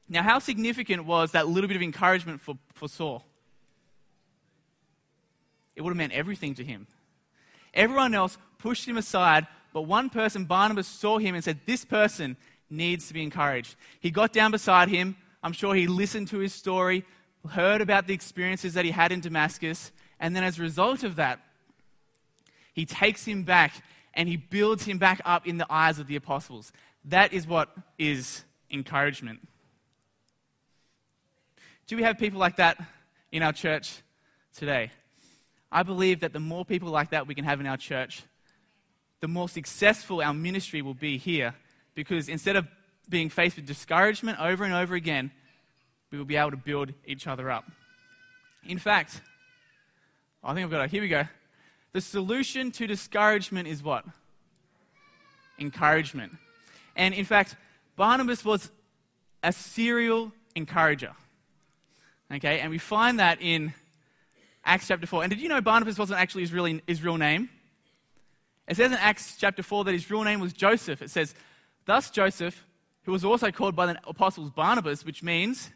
Now, 0.09 0.23
how 0.23 0.39
significant 0.39 1.05
was 1.05 1.33
that 1.33 1.47
little 1.47 1.69
bit 1.69 1.77
of 1.77 1.83
encouragement 1.83 2.41
for, 2.41 2.57
for 2.73 2.89
Saul? 2.89 3.27
It 5.77 5.83
would 5.83 5.91
have 5.91 5.99
meant 5.99 6.15
everything 6.15 6.55
to 6.55 6.65
him. 6.65 6.87
Everyone 7.75 8.15
else 8.15 8.39
pushed 8.57 8.89
him 8.89 8.97
aside 8.97 9.47
but 9.75 9.83
one 9.83 10.09
person, 10.09 10.45
Barnabas, 10.45 10.87
saw 10.87 11.19
him 11.19 11.35
and 11.35 11.43
said, 11.43 11.59
This 11.67 11.85
person 11.85 12.37
needs 12.71 13.09
to 13.09 13.15
be 13.15 13.23
encouraged. 13.23 13.77
He 14.01 14.11
got 14.11 14.33
down 14.33 14.51
beside 14.51 14.89
him. 14.89 15.17
I'm 15.43 15.53
sure 15.53 15.75
he 15.75 15.87
listened 15.87 16.29
to 16.29 16.39
his 16.39 16.55
story, 16.55 17.05
heard 17.49 17.81
about 17.81 18.07
the 18.07 18.15
experiences 18.15 18.75
that 18.75 18.85
he 18.85 18.91
had 18.91 19.13
in 19.13 19.21
Damascus. 19.21 19.93
And 20.19 20.35
then 20.35 20.45
as 20.45 20.59
a 20.59 20.63
result 20.63 21.05
of 21.05 21.17
that, 21.17 21.41
he 22.73 22.87
takes 22.87 23.25
him 23.25 23.45
back 23.45 23.73
and 24.15 24.29
he 24.29 24.37
builds 24.37 24.85
him 24.85 24.99
back 24.99 25.21
up 25.25 25.47
in 25.47 25.59
the 25.59 25.67
eyes 25.69 25.99
of 25.99 26.07
the 26.07 26.17
apostles. 26.17 26.73
That 27.05 27.33
is 27.33 27.47
what 27.47 27.71
is 27.99 28.45
encouragement. 28.71 29.41
Do 31.87 31.97
we 31.97 32.03
have 32.03 32.19
people 32.19 32.41
like 32.41 32.57
that 32.57 32.79
in 33.31 33.43
our 33.43 33.53
church 33.53 34.03
today? 34.57 34.91
I 35.71 35.83
believe 35.83 36.21
that 36.21 36.33
the 36.33 36.41
more 36.41 36.65
people 36.65 36.89
like 36.89 37.11
that 37.11 37.27
we 37.27 37.35
can 37.35 37.45
have 37.45 37.61
in 37.61 37.67
our 37.67 37.77
church, 37.77 38.23
the 39.21 39.29
more 39.29 39.49
successful 39.49 40.23
our 40.23 40.33
ministry 40.33 40.81
will 40.83 40.95
be 40.95 41.19
here 41.19 41.55
because 41.95 42.29
instead 42.29 42.57
of 42.57 42.67
being 43.09 43.29
faced 43.29 43.57
with 43.57 43.67
discouragement 43.67 44.41
over 44.41 44.65
and 44.65 44.75
over 44.75 44.95
again, 44.95 45.31
we 46.11 46.19
will 46.19 46.25
be 46.25 46.37
able 46.37 46.51
to 46.51 46.57
build 46.57 46.93
each 47.07 47.27
other 47.27 47.51
up. 47.51 47.65
In 48.67 48.79
fact, 48.79 49.21
I 50.43 50.55
think 50.55 50.65
I've 50.65 50.71
got 50.71 50.85
it. 50.85 50.91
Here 50.91 51.03
we 51.03 51.09
go. 51.09 51.25
The 51.93 52.01
solution 52.01 52.71
to 52.73 52.87
discouragement 52.87 53.69
is 53.69 53.83
what? 53.83 54.05
Encouragement. 55.59 56.33
And 56.97 57.15
in 57.15 57.25
fact, 57.25 57.57
Barnabas 57.97 58.45
was 58.45 58.71
a 59.43 59.53
serial 59.53 60.33
encourager. 60.55 61.13
Okay, 62.33 62.61
and 62.61 62.71
we 62.71 62.79
find 62.79 63.21
that 63.21 63.41
in 63.41 63.75
Acts 64.65 64.89
chapter 64.89 65.07
4. 65.07 65.25
And 65.25 65.31
did 65.31 65.41
you 65.41 65.49
know 65.49 65.61
Barnabas 65.61 65.99
wasn't 65.99 66.21
actually 66.21 66.43
his, 66.43 66.53
really, 66.53 66.83
his 66.87 67.03
real 67.03 67.19
name? 67.19 67.51
It 68.67 68.77
says 68.77 68.91
in 68.91 68.99
Acts 68.99 69.37
chapter 69.39 69.63
4 69.63 69.85
that 69.85 69.93
his 69.93 70.11
real 70.11 70.25
name 70.25 70.41
was 70.41 70.53
Joseph. 70.53 71.03
It 71.03 71.11
says, 71.11 71.35
Thus 71.87 72.11
Joseph, 72.11 72.65
who 73.05 73.13
was 73.13 73.25
also 73.25 73.51
called 73.51 73.77
by 73.77 73.87
the 73.87 73.99
apostles 74.07 74.51
Barnabas, 74.51 75.05
which 75.05 75.23
means. 75.23 75.71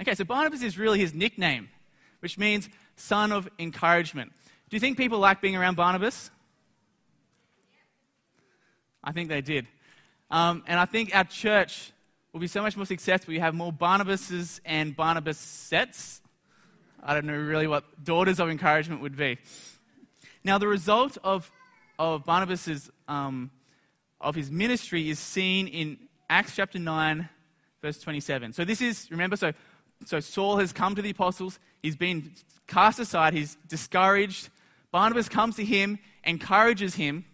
Okay, 0.00 0.14
so 0.14 0.24
Barnabas 0.24 0.62
is 0.62 0.78
really 0.78 0.98
his 0.98 1.14
nickname, 1.14 1.68
which 2.20 2.38
means 2.38 2.68
son 2.96 3.32
of 3.32 3.48
encouragement. 3.58 4.32
Do 4.68 4.76
you 4.76 4.80
think 4.80 4.96
people 4.96 5.18
like 5.18 5.40
being 5.40 5.56
around 5.56 5.76
Barnabas? 5.76 6.30
I 9.02 9.12
think 9.12 9.28
they 9.28 9.40
did. 9.40 9.66
Um, 10.30 10.62
and 10.66 10.78
I 10.78 10.84
think 10.84 11.16
our 11.16 11.24
church 11.24 11.92
will 12.32 12.40
be 12.40 12.46
so 12.46 12.60
much 12.60 12.76
more 12.76 12.84
successful. 12.84 13.32
You 13.32 13.40
have 13.40 13.54
more 13.54 13.72
Barnabases 13.72 14.60
and 14.64 14.94
Barnabas 14.94 15.38
sets. 15.38 16.20
I 17.02 17.14
don't 17.14 17.26
know 17.26 17.36
really 17.36 17.66
what 17.66 18.04
daughters 18.04 18.38
of 18.38 18.50
encouragement 18.50 19.00
would 19.00 19.16
be. 19.16 19.38
Now, 20.44 20.58
the 20.58 20.68
result 20.68 21.16
of, 21.24 21.50
of 21.98 22.24
Barnabas' 22.24 22.90
um, 23.06 23.50
of 24.20 24.34
his 24.34 24.50
ministry 24.50 25.10
is 25.10 25.18
seen 25.18 25.66
in 25.66 25.98
Acts 26.28 26.56
chapter 26.56 26.78
9, 26.78 27.28
verse 27.80 27.98
27. 28.00 28.52
So 28.52 28.64
this 28.64 28.80
is, 28.80 29.10
remember, 29.10 29.36
so, 29.36 29.52
so 30.04 30.20
Saul 30.20 30.58
has 30.58 30.72
come 30.72 30.94
to 30.94 31.02
the 31.02 31.10
apostles. 31.10 31.58
He's 31.82 31.96
been 31.96 32.32
cast 32.66 32.98
aside. 32.98 33.34
He's 33.34 33.56
discouraged. 33.68 34.48
Barnabas 34.90 35.28
comes 35.28 35.56
to 35.56 35.64
him, 35.64 35.98
encourages 36.24 36.94
him. 36.94 37.24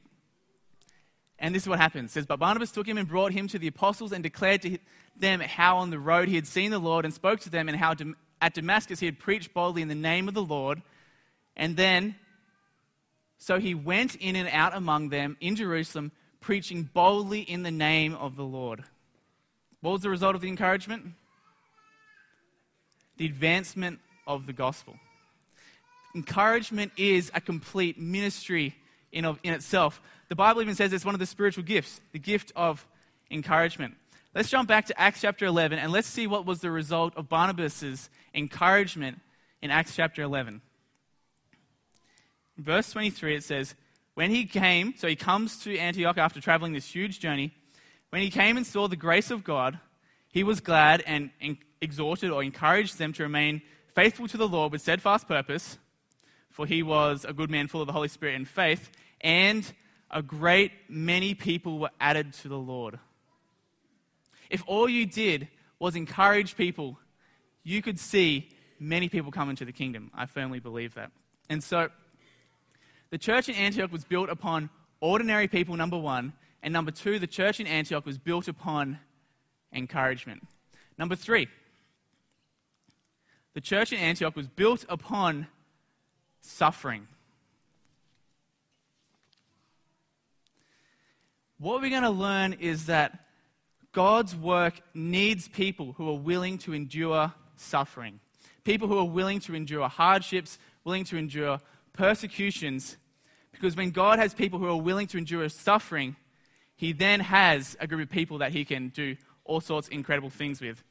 And 1.39 1.55
this 1.55 1.63
is 1.63 1.69
what 1.69 1.81
happens. 1.81 2.11
It 2.11 2.15
says, 2.15 2.27
But 2.27 2.39
Barnabas 2.39 2.71
took 2.71 2.87
him 2.87 2.99
and 2.99 3.09
brought 3.09 3.33
him 3.33 3.49
to 3.49 3.59
the 3.59 3.67
apostles 3.67 4.13
and 4.13 4.23
declared 4.23 4.63
to 4.63 4.79
them 5.17 5.41
how 5.41 5.79
on 5.79 5.91
the 5.91 5.99
road 5.99 6.29
he 6.29 6.37
had 6.37 6.47
seen 6.47 6.71
the 6.71 6.79
Lord 6.79 7.05
and 7.05 7.13
spoke 7.13 7.41
to 7.41 7.51
them 7.51 7.69
and 7.69 7.77
how 7.77 7.95
at 8.41 8.55
Damascus 8.55 9.01
he 9.01 9.07
had 9.07 9.19
preached 9.19 9.53
boldly 9.53 9.83
in 9.83 9.89
the 9.89 9.95
name 9.95 10.29
of 10.29 10.35
the 10.35 10.43
Lord. 10.43 10.83
And 11.57 11.77
then 11.77 12.17
so 13.45 13.59
he 13.61 13.75
went 13.75 14.15
in 14.15 14.37
and 14.37 14.49
out 14.49 14.75
among 14.75 15.11
them 15.11 15.37
in 15.39 15.55
Jerusalem, 15.55 16.13
preaching 16.45 16.83
boldly 16.93 17.41
in 17.41 17.63
the 17.63 17.71
name 17.71 18.15
of 18.15 18.37
the 18.37 18.45
Lord. 18.45 18.85
What 19.81 19.93
was 19.93 20.03
the 20.03 20.11
result 20.11 20.35
of 20.35 20.43
the 20.43 20.49
encouragement? 20.49 21.15
The 23.17 23.25
advancement 23.25 23.99
of 24.27 24.45
the 24.47 24.53
gospel. 24.53 24.95
Encouragement 26.15 26.93
is 26.99 27.31
a 27.35 27.41
complete 27.41 27.99
ministry 27.99 28.77
in, 29.11 29.25
of, 29.25 29.39
in 29.43 29.55
itself. 29.55 30.03
The 30.29 30.37
Bible 30.37 30.61
even 30.61 30.75
says 30.75 30.93
it's 30.93 31.05
one 31.05 31.15
of 31.15 31.19
the 31.19 31.25
spiritual 31.25 31.65
gifts, 31.65 32.03
the 32.13 32.19
gift 32.19 32.53
of 32.55 32.87
encouragement. 33.31 33.95
Let's 34.35 34.51
jump 34.51 34.69
back 34.69 34.85
to 34.87 35.01
Acts 35.01 35.23
chapter 35.23 35.47
11 35.47 35.79
and 35.79 35.93
let's 35.93 36.09
see 36.09 36.27
what 36.27 36.45
was 36.45 36.61
the 36.61 36.71
result 36.71 37.17
of 37.17 37.27
Barnabas' 37.27 38.11
encouragement 38.35 39.19
in 39.63 39.71
Acts 39.71 39.97
chapter 39.97 40.21
11 40.21 40.61
verse 42.59 42.91
23, 42.93 43.37
it 43.37 43.45
says, 43.45 43.75
When 44.15 44.31
he 44.31 44.45
came, 44.45 44.95
so 44.97 45.09
he 45.09 45.17
comes 45.17 45.59
to 45.65 45.77
Antioch 45.77 46.19
after 46.19 46.41
traveling 46.41 46.73
this 46.73 46.87
huge 46.87 47.19
journey, 47.19 47.53
when 48.11 48.23
he 48.23 48.31
came 48.31 48.57
and 48.57 48.67
saw 48.67 48.87
the 48.87 48.97
grace 48.97 49.31
of 49.31 49.43
God, 49.43 49.79
he 50.29 50.45
was 50.45 50.61
glad 50.61 51.03
and 51.07 51.31
exhorted 51.81 52.31
or 52.31 52.43
encouraged 52.43 52.99
them 52.99 53.13
to 53.15 53.25
remain 53.25 53.63
faithful 53.95 54.29
to 54.29 54.37
the 54.37 54.49
Lord 54.49 54.73
with 54.73 54.83
steadfast 54.83 55.27
purpose, 55.27 55.79
for 56.49 56.67
he 56.67 56.83
was 56.83 57.25
a 57.25 57.33
good 57.33 57.51
man 57.51 57.67
full 57.67 57.81
of 57.81 57.87
the 57.87 57.93
Holy 57.93 58.09
Spirit 58.09 58.37
and 58.37 58.47
faith, 58.47 58.91
and 59.21 59.73
a 60.11 60.23
great 60.23 60.71
many 60.89 61.35
people 61.35 61.79
were 61.79 61.91
added 62.01 62.33
to 62.35 62.49
the 62.49 62.59
Lord. 62.59 62.99
If 64.49 64.63
all 64.67 64.89
you 64.89 65.07
did 65.07 65.49
was 65.81 65.97
encourage 65.97 66.57
people, 66.57 66.99
you 67.65 67.83
could 67.83 67.99
see 67.99 68.51
many 68.79 69.09
people 69.09 69.33
come 69.33 69.51
into 69.51 69.65
the 69.65 69.73
kingdom. 69.73 70.11
I 70.15 70.27
firmly 70.27 70.61
believe 70.61 70.95
that. 70.95 71.11
And 71.49 71.63
so, 71.63 71.89
the 73.15 73.19
church 73.19 73.49
in 73.49 73.55
Antioch 73.55 73.93
was 73.93 74.03
built 74.03 74.29
upon 74.29 74.69
ordinary 74.99 75.47
people, 75.47 75.77
number 75.77 75.97
one. 75.97 76.33
And 76.65 76.73
number 76.73 76.91
two, 76.91 77.21
the 77.21 77.29
church 77.29 77.61
in 77.61 77.67
Antioch 77.69 78.05
was 78.05 78.19
built 78.19 78.49
upon 78.49 78.99
encouragement. 79.73 80.43
Number 80.99 81.15
three, 81.15 81.47
the 83.53 83.61
church 83.61 83.93
in 83.93 84.01
Antioch 84.01 84.35
was 84.35 84.49
built 84.49 84.85
upon 84.89 85.47
suffering. 86.41 87.07
What 91.59 91.83
we're 91.83 91.91
going 91.91 92.03
to 92.03 92.11
learn 92.11 92.55
is 92.55 92.87
that 92.87 93.27
God's 93.93 94.35
work 94.35 94.81
needs 94.93 95.47
people 95.47 95.93
who 95.93 96.09
are 96.09 96.19
willing 96.19 96.59
to 96.59 96.75
endure 96.75 97.33
suffering, 97.55 98.19
people 98.65 98.89
who 98.89 98.99
are 98.99 99.05
willing 99.05 99.39
to 99.39 99.55
endure 99.55 99.89
hardships, 99.89 100.59
willing 100.83 101.05
to 101.05 101.17
endure 101.17 101.61
persecutions. 101.93 102.97
Because 103.65 103.79
when 103.79 103.93
God 103.93 104.19
has 104.19 104.35
people 104.35 104.59
who 104.59 104.69
are 104.69 104.77
willing 104.77 105.07
to 105.07 105.17
endure 105.17 105.49
suffering, 105.49 106.17
He 106.77 106.93
then 106.93 107.21
has 107.21 107.79
a 107.81 107.87
group 107.87 108.03
of 108.03 108.11
people 108.11 108.37
that 108.39 108.53
He 108.53 108.63
can 108.63 108.91
do 108.91 109.17
all 109.43 109.63
sorts 109.63 109.87
of 109.89 109.95
incredible 109.95 110.29
things 110.29 110.61
with. 110.61 110.85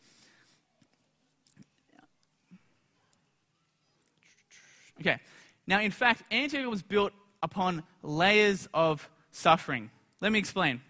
Okay, 5.00 5.20
now 5.68 5.82
in 5.82 5.92
fact, 5.92 6.24
Antioch 6.32 6.68
was 6.68 6.82
built 6.82 7.14
upon 7.44 7.84
layers 8.02 8.68
of 8.74 9.08
suffering. 9.30 9.92
Let 10.20 10.32
me 10.32 10.40
explain. 10.40 10.82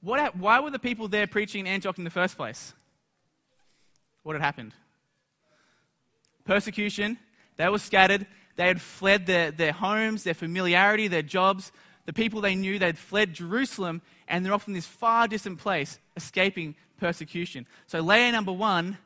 What, 0.00 0.34
why 0.38 0.60
were 0.60 0.70
the 0.70 0.78
people 0.78 1.06
there 1.06 1.26
preaching 1.26 1.66
in 1.66 1.66
Antioch 1.66 1.98
in 1.98 2.04
the 2.04 2.08
first 2.08 2.38
place? 2.38 2.72
What 4.22 4.36
had 4.36 4.40
happened? 4.40 4.72
Persecution. 6.46 7.18
They 7.58 7.68
were 7.68 7.78
scattered. 7.78 8.26
They 8.56 8.66
had 8.66 8.80
fled 8.80 9.26
their, 9.26 9.50
their 9.50 9.72
homes, 9.72 10.24
their 10.24 10.34
familiarity, 10.34 11.08
their 11.08 11.22
jobs, 11.22 11.72
the 12.06 12.12
people 12.12 12.40
they 12.40 12.54
knew. 12.54 12.78
They 12.78 12.86
had 12.86 12.98
fled 12.98 13.32
Jerusalem, 13.34 14.02
and 14.28 14.44
they're 14.44 14.54
off 14.54 14.68
in 14.68 14.74
this 14.74 14.86
far 14.86 15.28
distant 15.28 15.58
place, 15.58 15.98
escaping 16.16 16.74
persecution. 16.98 17.66
So, 17.86 18.00
layer 18.00 18.30
number 18.32 18.52
one 18.52 18.98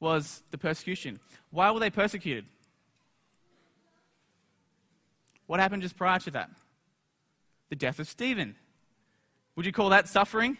was 0.00 0.42
the 0.50 0.58
persecution. 0.58 1.20
Why 1.50 1.70
were 1.70 1.80
they 1.80 1.90
persecuted? 1.90 2.44
What 5.46 5.60
happened 5.60 5.82
just 5.82 5.96
prior 5.96 6.18
to 6.20 6.30
that? 6.32 6.50
The 7.70 7.76
death 7.76 7.98
of 7.98 8.08
Stephen. 8.08 8.54
Would 9.56 9.66
you 9.66 9.72
call 9.72 9.88
that 9.90 10.08
suffering? 10.08 10.58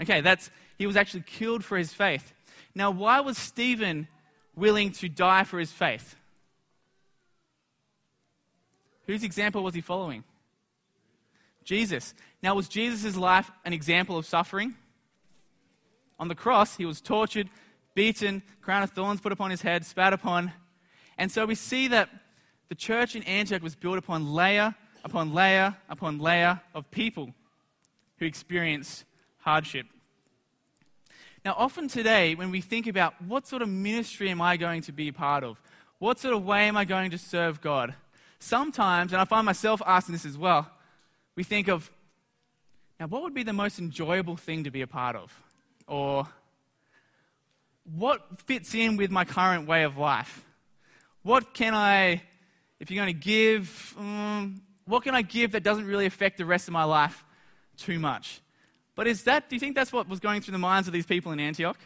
Okay, 0.00 0.20
that's 0.20 0.50
he 0.76 0.86
was 0.86 0.96
actually 0.96 1.22
killed 1.22 1.64
for 1.64 1.76
his 1.78 1.92
faith. 1.92 2.32
Now, 2.74 2.90
why 2.90 3.20
was 3.20 3.38
Stephen 3.38 4.08
willing 4.54 4.92
to 4.92 5.08
die 5.08 5.44
for 5.44 5.58
his 5.58 5.72
faith? 5.72 6.16
Whose 9.08 9.24
example 9.24 9.64
was 9.64 9.74
he 9.74 9.80
following? 9.80 10.22
Jesus. 11.64 12.14
Now, 12.42 12.54
was 12.54 12.68
Jesus' 12.68 13.16
life 13.16 13.50
an 13.64 13.72
example 13.72 14.18
of 14.18 14.26
suffering? 14.26 14.74
On 16.20 16.28
the 16.28 16.34
cross, 16.34 16.76
he 16.76 16.84
was 16.84 17.00
tortured, 17.00 17.48
beaten, 17.94 18.42
crown 18.60 18.82
of 18.82 18.90
thorns 18.90 19.22
put 19.22 19.32
upon 19.32 19.50
his 19.50 19.62
head, 19.62 19.86
spat 19.86 20.12
upon. 20.12 20.52
And 21.16 21.32
so 21.32 21.46
we 21.46 21.54
see 21.54 21.88
that 21.88 22.10
the 22.68 22.74
church 22.74 23.16
in 23.16 23.22
Antioch 23.22 23.62
was 23.62 23.74
built 23.74 23.96
upon 23.96 24.32
layer 24.32 24.74
upon 25.04 25.32
layer 25.32 25.74
upon 25.88 26.18
layer 26.18 26.60
of 26.74 26.90
people 26.90 27.32
who 28.18 28.26
experience 28.26 29.04
hardship. 29.38 29.86
Now, 31.46 31.54
often 31.56 31.88
today, 31.88 32.34
when 32.34 32.50
we 32.50 32.60
think 32.60 32.86
about 32.86 33.14
what 33.22 33.46
sort 33.46 33.62
of 33.62 33.70
ministry 33.70 34.28
am 34.28 34.42
I 34.42 34.58
going 34.58 34.82
to 34.82 34.92
be 34.92 35.08
a 35.08 35.12
part 35.14 35.44
of, 35.44 35.62
what 35.98 36.18
sort 36.18 36.34
of 36.34 36.44
way 36.44 36.68
am 36.68 36.76
I 36.76 36.84
going 36.84 37.10
to 37.12 37.18
serve 37.18 37.62
God, 37.62 37.94
sometimes, 38.38 39.12
and 39.12 39.20
I 39.20 39.24
find 39.24 39.44
myself 39.44 39.82
asking 39.86 40.14
this 40.14 40.24
as 40.24 40.38
well, 40.38 40.70
we 41.34 41.44
think 41.44 41.68
of, 41.68 41.90
now, 42.98 43.06
what 43.06 43.22
would 43.22 43.34
be 43.34 43.44
the 43.44 43.52
most 43.52 43.78
enjoyable 43.78 44.36
thing 44.36 44.64
to 44.64 44.70
be 44.70 44.82
a 44.82 44.86
part 44.86 45.14
of? 45.14 45.32
Or, 45.86 46.26
what 47.84 48.40
fits 48.42 48.74
in 48.74 48.96
with 48.96 49.10
my 49.10 49.24
current 49.24 49.66
way 49.66 49.84
of 49.84 49.96
life? 49.96 50.44
What 51.22 51.54
can 51.54 51.74
I, 51.74 52.22
if 52.80 52.90
you're 52.90 53.02
going 53.02 53.14
to 53.14 53.20
give, 53.20 53.94
um, 53.98 54.60
what 54.84 55.04
can 55.04 55.14
I 55.14 55.22
give 55.22 55.52
that 55.52 55.62
doesn't 55.62 55.86
really 55.86 56.06
affect 56.06 56.38
the 56.38 56.44
rest 56.44 56.68
of 56.68 56.72
my 56.72 56.84
life 56.84 57.24
too 57.78 57.98
much. 57.98 58.40
But 58.94 59.06
is 59.06 59.22
that, 59.24 59.48
do 59.48 59.56
you 59.56 59.60
think 59.60 59.74
that's 59.74 59.92
what 59.92 60.08
was 60.08 60.20
going 60.20 60.42
through 60.42 60.52
the 60.52 60.58
minds 60.58 60.88
of 60.88 60.92
these 60.92 61.06
people 61.06 61.32
in 61.32 61.40
Antioch? 61.40 61.78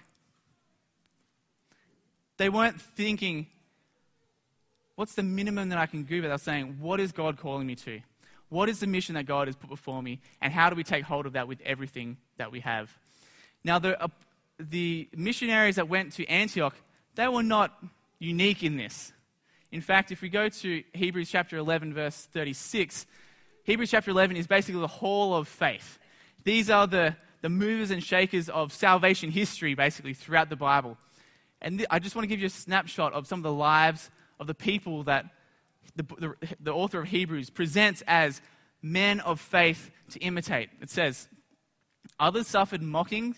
They 2.38 2.48
weren't 2.48 2.80
thinking, 2.80 3.46
what's 4.96 5.14
the 5.14 5.22
minimum 5.22 5.70
that 5.70 5.78
I 5.78 5.86
can 5.86 6.02
do? 6.02 6.22
But 6.22 6.28
they're 6.28 6.38
saying, 6.38 6.76
what 6.80 7.00
is 7.00 7.12
God 7.12 7.38
calling 7.38 7.66
me 7.66 7.74
to? 7.76 8.00
What 8.48 8.68
is 8.68 8.80
the 8.80 8.86
mission 8.86 9.14
that 9.14 9.24
God 9.24 9.48
has 9.48 9.56
put 9.56 9.70
before 9.70 10.02
me? 10.02 10.20
And 10.40 10.52
how 10.52 10.68
do 10.68 10.76
we 10.76 10.84
take 10.84 11.04
hold 11.04 11.26
of 11.26 11.32
that 11.32 11.48
with 11.48 11.60
everything 11.62 12.18
that 12.36 12.52
we 12.52 12.60
have? 12.60 12.90
Now, 13.64 13.78
the, 13.78 14.00
uh, 14.02 14.08
the 14.58 15.08
missionaries 15.16 15.76
that 15.76 15.88
went 15.88 16.12
to 16.14 16.26
Antioch, 16.26 16.74
they 17.14 17.28
were 17.28 17.42
not 17.42 17.72
unique 18.18 18.62
in 18.62 18.76
this. 18.76 19.12
In 19.70 19.80
fact, 19.80 20.12
if 20.12 20.20
we 20.20 20.28
go 20.28 20.50
to 20.50 20.82
Hebrews 20.92 21.30
chapter 21.30 21.56
11, 21.56 21.94
verse 21.94 22.28
36, 22.32 23.06
Hebrews 23.64 23.90
chapter 23.90 24.10
11 24.10 24.36
is 24.36 24.46
basically 24.46 24.80
the 24.80 24.86
hall 24.86 25.34
of 25.34 25.48
faith. 25.48 25.98
These 26.44 26.68
are 26.68 26.86
the, 26.86 27.16
the 27.40 27.48
movers 27.48 27.90
and 27.90 28.02
shakers 28.02 28.50
of 28.50 28.72
salvation 28.72 29.30
history, 29.30 29.74
basically, 29.74 30.12
throughout 30.12 30.50
the 30.50 30.56
Bible. 30.56 30.98
And 31.62 31.78
th- 31.78 31.88
I 31.90 32.00
just 32.00 32.14
want 32.14 32.24
to 32.24 32.28
give 32.28 32.40
you 32.40 32.46
a 32.46 32.50
snapshot 32.50 33.14
of 33.14 33.26
some 33.26 33.38
of 33.38 33.44
the 33.44 33.52
lives 33.52 34.10
of 34.42 34.48
the 34.48 34.54
people 34.54 35.04
that 35.04 35.26
the, 35.94 36.02
the, 36.02 36.34
the 36.58 36.72
author 36.72 36.98
of 36.98 37.08
Hebrews 37.08 37.48
presents 37.48 38.02
as 38.08 38.40
men 38.82 39.20
of 39.20 39.40
faith 39.40 39.92
to 40.10 40.18
imitate. 40.18 40.68
It 40.80 40.90
says, 40.90 41.28
Others 42.18 42.48
suffered 42.48 42.82
mocking 42.82 43.36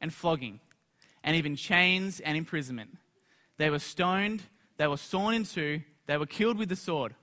and 0.00 0.12
flogging, 0.14 0.60
and 1.22 1.36
even 1.36 1.56
chains 1.56 2.20
and 2.20 2.38
imprisonment. 2.38 2.96
They 3.58 3.68
were 3.68 3.78
stoned, 3.78 4.44
they 4.78 4.86
were 4.86 4.96
sawn 4.96 5.34
in 5.34 5.44
two, 5.44 5.82
they 6.06 6.16
were 6.16 6.24
killed 6.24 6.56
with 6.56 6.70
the 6.70 6.76
sword. 6.76 7.14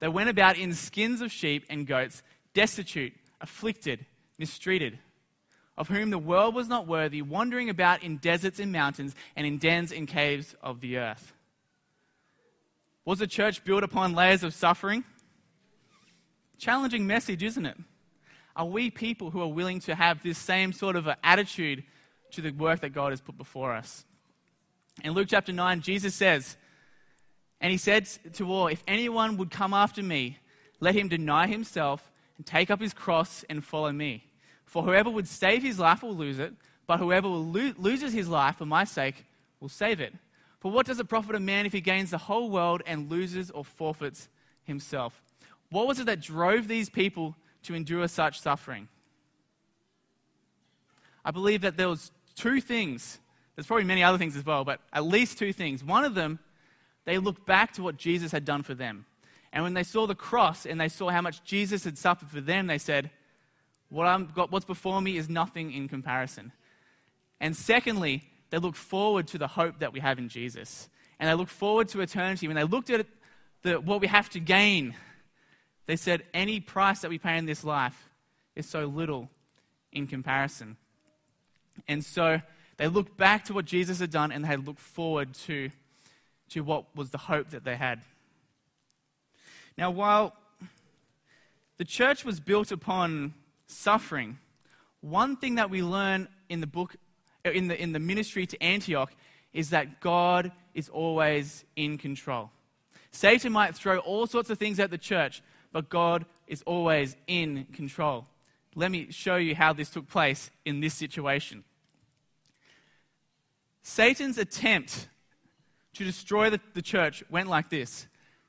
They 0.00 0.08
went 0.08 0.28
about 0.28 0.58
in 0.58 0.72
skins 0.74 1.20
of 1.20 1.30
sheep 1.30 1.64
and 1.70 1.86
goats, 1.86 2.24
destitute, 2.52 3.12
afflicted, 3.40 4.06
mistreated, 4.38 4.98
of 5.78 5.86
whom 5.86 6.10
the 6.10 6.18
world 6.18 6.56
was 6.56 6.66
not 6.66 6.88
worthy, 6.88 7.22
wandering 7.22 7.70
about 7.70 8.02
in 8.02 8.16
deserts 8.16 8.58
and 8.58 8.72
mountains 8.72 9.14
and 9.36 9.46
in 9.46 9.58
dens 9.58 9.92
and 9.92 10.08
caves 10.08 10.56
of 10.60 10.80
the 10.80 10.98
earth. 10.98 11.32
Was 13.04 13.18
the 13.18 13.26
church 13.26 13.64
built 13.64 13.82
upon 13.82 14.14
layers 14.14 14.44
of 14.44 14.54
suffering? 14.54 15.04
Challenging 16.58 17.06
message, 17.06 17.42
isn't 17.42 17.66
it? 17.66 17.76
Are 18.54 18.66
we 18.66 18.90
people 18.90 19.30
who 19.30 19.40
are 19.40 19.48
willing 19.48 19.80
to 19.80 19.94
have 19.94 20.22
this 20.22 20.38
same 20.38 20.72
sort 20.72 20.94
of 20.94 21.08
attitude 21.24 21.82
to 22.32 22.40
the 22.40 22.50
work 22.50 22.80
that 22.80 22.90
God 22.90 23.10
has 23.10 23.20
put 23.20 23.36
before 23.36 23.74
us? 23.74 24.04
In 25.02 25.12
Luke 25.12 25.28
chapter 25.30 25.52
9, 25.52 25.80
Jesus 25.80 26.14
says, 26.14 26.56
and 27.60 27.70
he 27.70 27.78
said 27.78 28.06
to 28.34 28.52
all, 28.52 28.66
If 28.66 28.82
anyone 28.86 29.36
would 29.36 29.50
come 29.50 29.72
after 29.72 30.02
me, 30.02 30.38
let 30.80 30.96
him 30.96 31.08
deny 31.08 31.46
himself 31.46 32.10
and 32.36 32.44
take 32.44 32.70
up 32.70 32.80
his 32.80 32.92
cross 32.92 33.44
and 33.48 33.64
follow 33.64 33.92
me. 33.92 34.24
For 34.66 34.82
whoever 34.82 35.08
would 35.08 35.28
save 35.28 35.62
his 35.62 35.78
life 35.78 36.02
will 36.02 36.16
lose 36.16 36.38
it, 36.38 36.52
but 36.86 36.98
whoever 36.98 37.28
lo- 37.28 37.72
loses 37.78 38.12
his 38.12 38.28
life 38.28 38.56
for 38.56 38.66
my 38.66 38.84
sake 38.84 39.24
will 39.60 39.68
save 39.68 40.00
it. 40.00 40.12
For 40.62 40.70
what 40.70 40.86
does 40.86 41.00
it 41.00 41.08
profit 41.08 41.34
a 41.34 41.40
man 41.40 41.66
if 41.66 41.72
he 41.72 41.80
gains 41.80 42.12
the 42.12 42.18
whole 42.18 42.48
world 42.48 42.82
and 42.86 43.10
loses 43.10 43.50
or 43.50 43.64
forfeits 43.64 44.28
himself? 44.62 45.20
What 45.70 45.88
was 45.88 45.98
it 45.98 46.06
that 46.06 46.20
drove 46.20 46.68
these 46.68 46.88
people 46.88 47.34
to 47.64 47.74
endure 47.74 48.06
such 48.06 48.40
suffering? 48.40 48.86
I 51.24 51.32
believe 51.32 51.62
that 51.62 51.76
there 51.76 51.88
was 51.88 52.12
two 52.36 52.60
things. 52.60 53.18
There's 53.56 53.66
probably 53.66 53.86
many 53.86 54.04
other 54.04 54.18
things 54.18 54.36
as 54.36 54.46
well, 54.46 54.64
but 54.64 54.78
at 54.92 55.04
least 55.04 55.36
two 55.36 55.52
things. 55.52 55.82
One 55.82 56.04
of 56.04 56.14
them 56.14 56.38
they 57.06 57.18
looked 57.18 57.44
back 57.44 57.72
to 57.72 57.82
what 57.82 57.96
Jesus 57.96 58.30
had 58.30 58.44
done 58.44 58.62
for 58.62 58.74
them. 58.74 59.04
And 59.52 59.64
when 59.64 59.74
they 59.74 59.82
saw 59.82 60.06
the 60.06 60.14
cross 60.14 60.64
and 60.64 60.80
they 60.80 60.88
saw 60.88 61.10
how 61.10 61.22
much 61.22 61.42
Jesus 61.42 61.82
had 61.82 61.98
suffered 61.98 62.30
for 62.30 62.40
them, 62.40 62.68
they 62.68 62.78
said, 62.78 63.10
what 63.88 64.06
I'm 64.06 64.26
got, 64.26 64.52
What's 64.52 64.64
before 64.64 65.02
me 65.02 65.16
is 65.16 65.28
nothing 65.28 65.72
in 65.72 65.88
comparison. 65.88 66.52
And 67.40 67.56
secondly, 67.56 68.22
they 68.52 68.58
looked 68.58 68.76
forward 68.76 69.28
to 69.28 69.38
the 69.38 69.46
hope 69.46 69.78
that 69.78 69.94
we 69.94 70.00
have 70.00 70.18
in 70.18 70.28
Jesus. 70.28 70.90
And 71.18 71.26
they 71.26 71.32
looked 71.32 71.50
forward 71.50 71.88
to 71.88 72.02
eternity. 72.02 72.46
When 72.46 72.54
they 72.54 72.64
looked 72.64 72.90
at 72.90 73.06
the, 73.62 73.80
what 73.80 74.02
we 74.02 74.08
have 74.08 74.28
to 74.30 74.40
gain, 74.40 74.94
they 75.86 75.96
said, 75.96 76.24
Any 76.34 76.60
price 76.60 77.00
that 77.00 77.08
we 77.08 77.16
pay 77.16 77.38
in 77.38 77.46
this 77.46 77.64
life 77.64 78.10
is 78.54 78.68
so 78.68 78.84
little 78.84 79.30
in 79.90 80.06
comparison. 80.06 80.76
And 81.88 82.04
so 82.04 82.42
they 82.76 82.88
looked 82.88 83.16
back 83.16 83.46
to 83.46 83.54
what 83.54 83.64
Jesus 83.64 84.00
had 84.00 84.10
done 84.10 84.30
and 84.30 84.44
they 84.44 84.56
looked 84.58 84.80
forward 84.80 85.32
to 85.46 85.70
to 86.50 86.60
what 86.60 86.94
was 86.94 87.08
the 87.08 87.16
hope 87.16 87.48
that 87.50 87.64
they 87.64 87.76
had. 87.76 88.02
Now, 89.78 89.90
while 89.90 90.36
the 91.78 91.86
church 91.86 92.22
was 92.22 92.38
built 92.38 92.70
upon 92.70 93.32
suffering, 93.66 94.36
one 95.00 95.38
thing 95.38 95.54
that 95.54 95.70
we 95.70 95.82
learn 95.82 96.28
in 96.50 96.60
the 96.60 96.66
book, 96.66 96.96
Uh, 97.44 97.50
in 97.50 97.68
the, 97.68 97.80
in 97.80 97.92
the 97.92 97.98
ministry 97.98 98.46
to 98.46 98.62
Antioch, 98.62 99.12
is 99.52 99.70
that 99.70 100.00
God 100.00 100.52
is 100.74 100.88
always 100.88 101.64
in 101.76 101.98
control. 101.98 102.50
Satan 103.10 103.52
might 103.52 103.74
throw 103.74 103.98
all 103.98 104.26
sorts 104.26 104.48
of 104.48 104.58
things 104.58 104.80
at 104.80 104.90
the 104.90 104.98
church, 104.98 105.42
but 105.72 105.88
God 105.88 106.24
is 106.46 106.62
always 106.62 107.16
in 107.26 107.66
control. 107.72 108.26
Let 108.74 108.90
me 108.90 109.10
show 109.10 109.36
you 109.36 109.54
how 109.54 109.72
this 109.72 109.90
took 109.90 110.08
place 110.08 110.50
in 110.64 110.80
this 110.80 110.94
situation. 110.94 111.64
Satan's 113.82 114.38
attempt 114.38 115.08
to 115.94 116.04
destroy 116.04 116.48
the, 116.48 116.60
the 116.72 116.82
church 116.82 117.22
went 117.28 117.48
like 117.48 117.68
this 117.68 118.06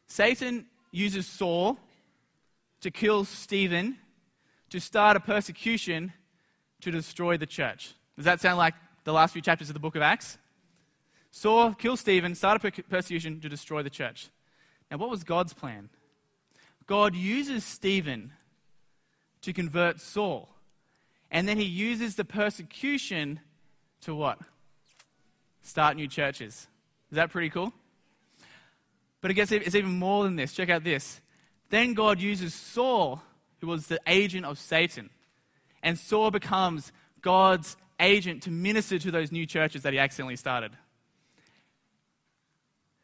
Satan 0.08 0.68
uses 0.92 1.26
Saul 1.26 1.80
to 2.82 2.92
kill 2.92 3.26
Stephen, 3.26 3.98
to 4.70 4.80
start 4.80 5.18
a 5.18 5.20
persecution 5.20 6.14
to 6.82 6.92
destroy 6.92 7.38
the 7.38 7.46
church. 7.46 7.96
Does 8.16 8.26
that 8.26 8.42
sound 8.42 8.58
like 8.58 8.76
the 9.04 9.14
last 9.14 9.34
few 9.34 9.42
chapters 9.42 9.70
of 9.70 9.74
the 9.74 9.80
book 9.80 9.96
of 9.96 10.02
Acts? 10.02 10.38
Saul 11.32 11.74
killed 11.74 12.00
Stephen, 12.00 12.36
started 12.36 12.60
per- 12.62 12.84
persecution 12.84 13.40
to 13.42 13.50
destroy 13.50 13.82
the 13.82 13.90
church. 13.90 14.30
Now, 14.92 14.98
what 14.98 15.10
was 15.10 15.24
God's 15.24 15.54
plan? 15.54 15.90
God 16.86 17.16
uses 17.16 17.64
Stephen 17.64 18.34
to 19.42 19.54
convert 19.54 20.00
Saul. 20.00 20.50
And 21.32 21.48
then 21.48 21.58
he 21.58 21.64
uses 21.64 22.16
the 22.16 22.26
persecution 22.26 23.40
to 24.02 24.14
what? 24.14 24.38
Start 25.64 25.96
new 25.96 26.08
churches. 26.08 26.68
Is 27.10 27.16
that 27.16 27.32
pretty 27.32 27.50
cool? 27.50 27.74
But 29.22 29.32
it 29.32 29.36
gets, 29.36 29.52
it's 29.52 29.76
even 29.76 29.98
more 29.98 30.24
than 30.24 30.36
this. 30.36 30.54
Check 30.54 30.70
out 30.70 30.84
this. 30.84 31.22
Then 31.70 31.94
God 31.94 32.20
uses 32.20 32.54
Saul, 32.54 33.22
who 33.62 33.68
was 33.68 33.88
the 33.88 34.00
agent 34.06 34.46
of 34.46 34.60
Satan. 34.60 35.10
And 35.82 35.98
Saul 35.98 36.30
becomes 36.30 36.92
God's 37.22 37.78
agent 38.00 38.44
to 38.44 38.52
minister 38.52 39.00
to 39.00 39.12
those 39.12 39.32
new 39.32 39.46
churches 39.46 39.84
that 39.84 39.94
he 39.94 40.00
accidentally 40.00 40.36
started. 40.36 40.72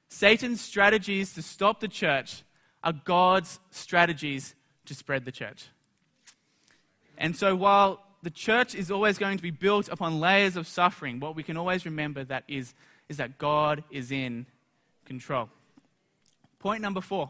Satan's 0.10 0.60
strategies 0.60 1.34
to 1.34 1.42
stop 1.42 1.80
the 1.80 1.88
church 1.88 2.44
are 2.84 2.94
God's 2.94 3.60
strategies 3.72 4.56
to 4.86 4.96
spread 4.96 5.26
the 5.26 5.32
church. 5.32 5.68
And 7.18 7.36
so 7.36 7.56
while 7.56 8.02
the 8.24 8.30
church 8.30 8.74
is 8.76 8.90
always 8.90 9.18
going 9.18 9.38
to 9.38 9.44
be 9.44 9.52
built 9.52 9.88
upon 9.90 10.20
layers 10.20 10.56
of 10.56 10.68
suffering, 10.68 11.20
what 11.20 11.36
we 11.36 11.44
can 11.44 11.58
always 11.58 11.86
remember 11.86 12.24
that 12.24 12.44
is, 12.48 12.74
is 13.08 13.18
that 13.18 13.38
God 13.38 13.84
is 13.92 14.12
in 14.12 14.46
control. 15.06 15.50
Point 16.60 16.82
number 16.82 17.02
four. 17.02 17.30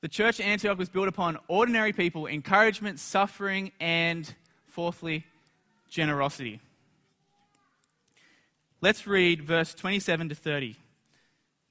The 0.00 0.08
church 0.08 0.38
at 0.40 0.46
Antioch 0.46 0.76
was 0.76 0.88
built 0.88 1.08
upon 1.08 1.38
ordinary 1.48 1.92
people, 1.92 2.26
encouragement, 2.26 2.98
suffering, 2.98 3.72
and 3.80 4.32
fourthly, 4.66 5.24
generosity. 5.94 6.60
Let's 8.80 9.06
read 9.06 9.44
verse 9.44 9.72
27 9.74 10.30
to 10.30 10.34
30. 10.34 10.76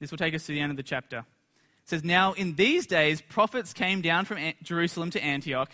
This 0.00 0.10
will 0.10 0.18
take 0.18 0.34
us 0.34 0.46
to 0.46 0.52
the 0.52 0.60
end 0.60 0.70
of 0.70 0.78
the 0.78 0.82
chapter. 0.82 1.18
It 1.18 1.88
says, 1.90 2.02
Now 2.02 2.32
in 2.32 2.54
these 2.54 2.86
days, 2.86 3.20
prophets 3.20 3.74
came 3.74 4.00
down 4.00 4.24
from 4.24 4.38
Jerusalem 4.62 5.10
to 5.10 5.22
Antioch, 5.22 5.70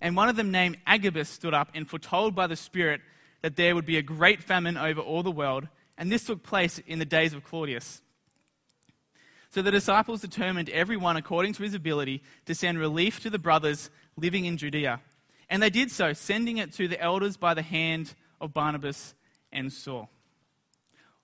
and 0.00 0.16
one 0.16 0.30
of 0.30 0.36
them, 0.36 0.50
named 0.50 0.78
Agabus, 0.86 1.28
stood 1.28 1.52
up 1.52 1.68
and 1.74 1.88
foretold 1.88 2.34
by 2.34 2.46
the 2.46 2.56
Spirit 2.56 3.02
that 3.42 3.56
there 3.56 3.74
would 3.74 3.84
be 3.84 3.98
a 3.98 4.02
great 4.02 4.42
famine 4.42 4.78
over 4.78 5.02
all 5.02 5.22
the 5.22 5.30
world, 5.30 5.68
and 5.98 6.10
this 6.10 6.24
took 6.24 6.42
place 6.42 6.80
in 6.86 6.98
the 6.98 7.04
days 7.04 7.34
of 7.34 7.44
Claudius. 7.44 8.00
So 9.50 9.60
the 9.60 9.70
disciples 9.70 10.22
determined, 10.22 10.70
everyone 10.70 11.18
according 11.18 11.52
to 11.54 11.62
his 11.62 11.74
ability, 11.74 12.22
to 12.46 12.54
send 12.54 12.78
relief 12.78 13.20
to 13.20 13.30
the 13.30 13.38
brothers 13.38 13.90
living 14.16 14.46
in 14.46 14.56
Judea. 14.56 15.00
And 15.50 15.62
they 15.62 15.68
did 15.68 15.90
so, 15.90 16.14
sending 16.14 16.56
it 16.56 16.72
to 16.74 16.88
the 16.88 16.98
elders 16.98 17.36
by 17.36 17.52
the 17.52 17.62
hand 17.62 18.14
of 18.40 18.54
Barnabas 18.54 19.14
and 19.52 19.70
Saul 19.70 20.08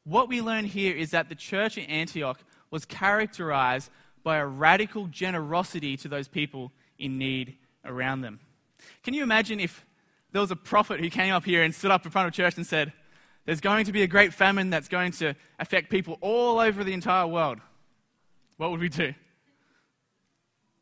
what 0.07 0.29
we 0.29 0.41
learn 0.41 0.65
here 0.65 0.95
is 0.95 1.11
that 1.11 1.29
the 1.29 1.35
church 1.35 1.77
in 1.77 1.85
Antioch 1.87 2.39
was 2.71 2.85
characterized 2.85 3.91
by 4.23 4.37
a 4.37 4.47
radical 4.47 5.09
generosity 5.09 5.97
to 5.97 6.09
those 6.09 6.29
people 6.29 6.71
in 6.97 7.19
need 7.19 7.57
around 7.85 8.21
them. 8.21 8.39
Can 9.03 9.15
you 9.15 9.25
imagine 9.25 9.59
if 9.59 9.85
there 10.31 10.41
was 10.41 10.53
a 10.53 10.57
prophet 10.57 11.01
who 11.01 11.11
came 11.11 11.35
up 11.35 11.45
here 11.45 11.65
and 11.65 11.75
stood 11.75 11.91
up 11.91 12.05
in 12.05 12.13
front 12.13 12.29
of 12.29 12.35
church 12.35 12.57
and 12.57 12.65
said, 12.65 12.93
There's 13.47 13.61
going 13.61 13.87
to 13.87 13.93
be 13.93 14.03
a 14.03 14.07
great 14.07 14.33
famine 14.33 14.71
that's 14.71 14.89
going 14.89 15.11
to 15.13 15.35
affect 15.59 15.91
people 15.91 16.19
all 16.21 16.61
over 16.61 16.85
the 16.85 16.93
entire 16.93 17.27
world? 17.27 17.59
What 18.59 18.71
would 18.71 18.81
we 18.81 18.89
do? 18.89 19.13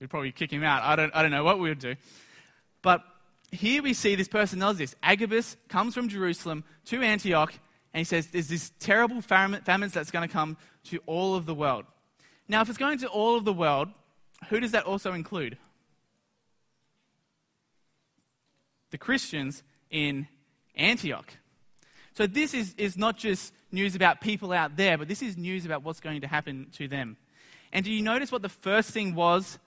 We'd 0.01 0.11
probably 0.11 0.33
kick 0.33 0.51
him 0.51 0.63
out. 0.63 0.83
I 0.83 0.97
don't, 0.97 1.15
I 1.15 1.23
don't 1.23 1.31
know 1.31 1.45
what 1.45 1.59
we 1.59 1.71
would 1.71 1.79
do. 1.79 1.95
But 2.83 3.03
here 3.57 3.83
we 3.83 3.95
see 3.95 4.15
this 4.15 4.29
person 4.29 4.59
does 4.59 4.79
this. 4.79 4.95
Agabus 5.03 5.57
comes 5.69 5.95
from 5.95 6.09
Jerusalem 6.09 6.65
to 6.87 7.03
Antioch 7.03 7.53
and 7.93 8.01
he 8.01 8.05
says 8.05 8.27
there's 8.27 8.49
this 8.49 8.73
terrible 8.81 9.21
famine 9.21 9.63
that's 9.65 10.11
going 10.11 10.27
to 10.29 10.33
come 10.33 10.57
to 10.85 10.99
all 11.07 11.37
of 11.37 11.47
the 11.47 11.55
world. 11.55 11.85
Now, 12.49 12.61
if 12.61 12.69
it's 12.69 12.79
going 12.79 12.99
to 12.99 13.09
all 13.09 13.37
of 13.37 13.45
the 13.45 13.53
world, 13.53 13.89
who 14.49 14.61
does 14.61 14.73
that 14.73 14.85
also 14.85 15.13
include? 15.13 15.57
The 18.91 18.99
Christians 18.99 19.63
in 19.91 20.29
Antioch. 20.75 21.33
So, 22.15 22.27
this 22.27 22.53
is, 22.53 22.75
is 22.77 22.97
not 22.97 23.17
just 23.17 23.53
news 23.73 23.95
about 23.95 24.21
people 24.21 24.53
out 24.53 24.77
there, 24.77 24.99
but 24.99 25.09
this 25.09 25.23
is 25.23 25.37
news 25.37 25.65
about 25.65 25.83
what's 25.83 26.01
going 26.01 26.21
to 26.21 26.27
happen 26.27 26.69
to 26.75 26.87
them. 26.87 27.17
And 27.73 27.85
do 27.85 27.93
you 27.93 28.03
notice 28.03 28.31
what 28.31 28.43
the 28.43 28.49
first 28.49 28.91
thing 28.91 29.15
was 29.15 29.59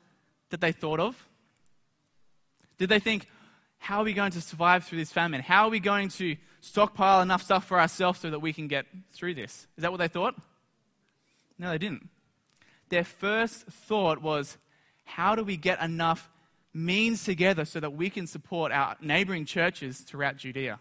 that 0.50 0.62
they 0.62 0.72
thought 0.72 1.00
of? 1.00 1.28
Did 2.78 2.90
they 2.90 3.00
think, 3.00 3.28
how 3.88 4.02
are 4.02 4.04
we 4.04 4.12
going 4.12 4.32
to 4.32 4.42
survive 4.42 4.84
through 4.84 4.98
this 4.98 5.14
famine? 5.14 5.40
How 5.40 5.64
are 5.64 5.70
we 5.70 5.80
going 5.80 6.10
to 6.10 6.36
stockpile 6.60 7.22
enough 7.22 7.42
stuff 7.42 7.64
for 7.64 7.80
ourselves 7.80 8.20
so 8.20 8.30
that 8.30 8.40
we 8.40 8.52
can 8.52 8.68
get 8.68 8.86
through 9.14 9.36
this? 9.36 9.66
Is 9.78 9.84
that 9.84 9.92
what 9.92 9.98
they 10.00 10.10
thought? 10.10 10.36
No, 11.58 11.70
they 11.70 11.78
didn't. 11.78 12.10
Their 12.90 13.06
first 13.06 13.66
thought 13.68 14.22
was, 14.22 14.58
how 15.06 15.36
do 15.36 15.44
we 15.46 15.56
get 15.56 15.82
enough 15.82 16.30
means 16.74 17.24
together 17.24 17.64
so 17.64 17.80
that 17.80 17.94
we 17.94 18.10
can 18.10 18.28
support 18.28 18.74
our 18.74 18.98
neighboring 19.00 19.46
churches 19.46 20.00
throughout 20.00 20.36
Judea? 20.36 20.80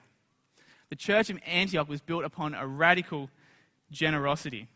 The 0.90 0.96
church 0.96 1.30
of 1.30 1.38
Antioch 1.46 1.88
was 1.88 2.00
built 2.00 2.24
upon 2.24 2.54
a 2.54 2.66
radical 2.66 3.30
generosity. 3.88 4.66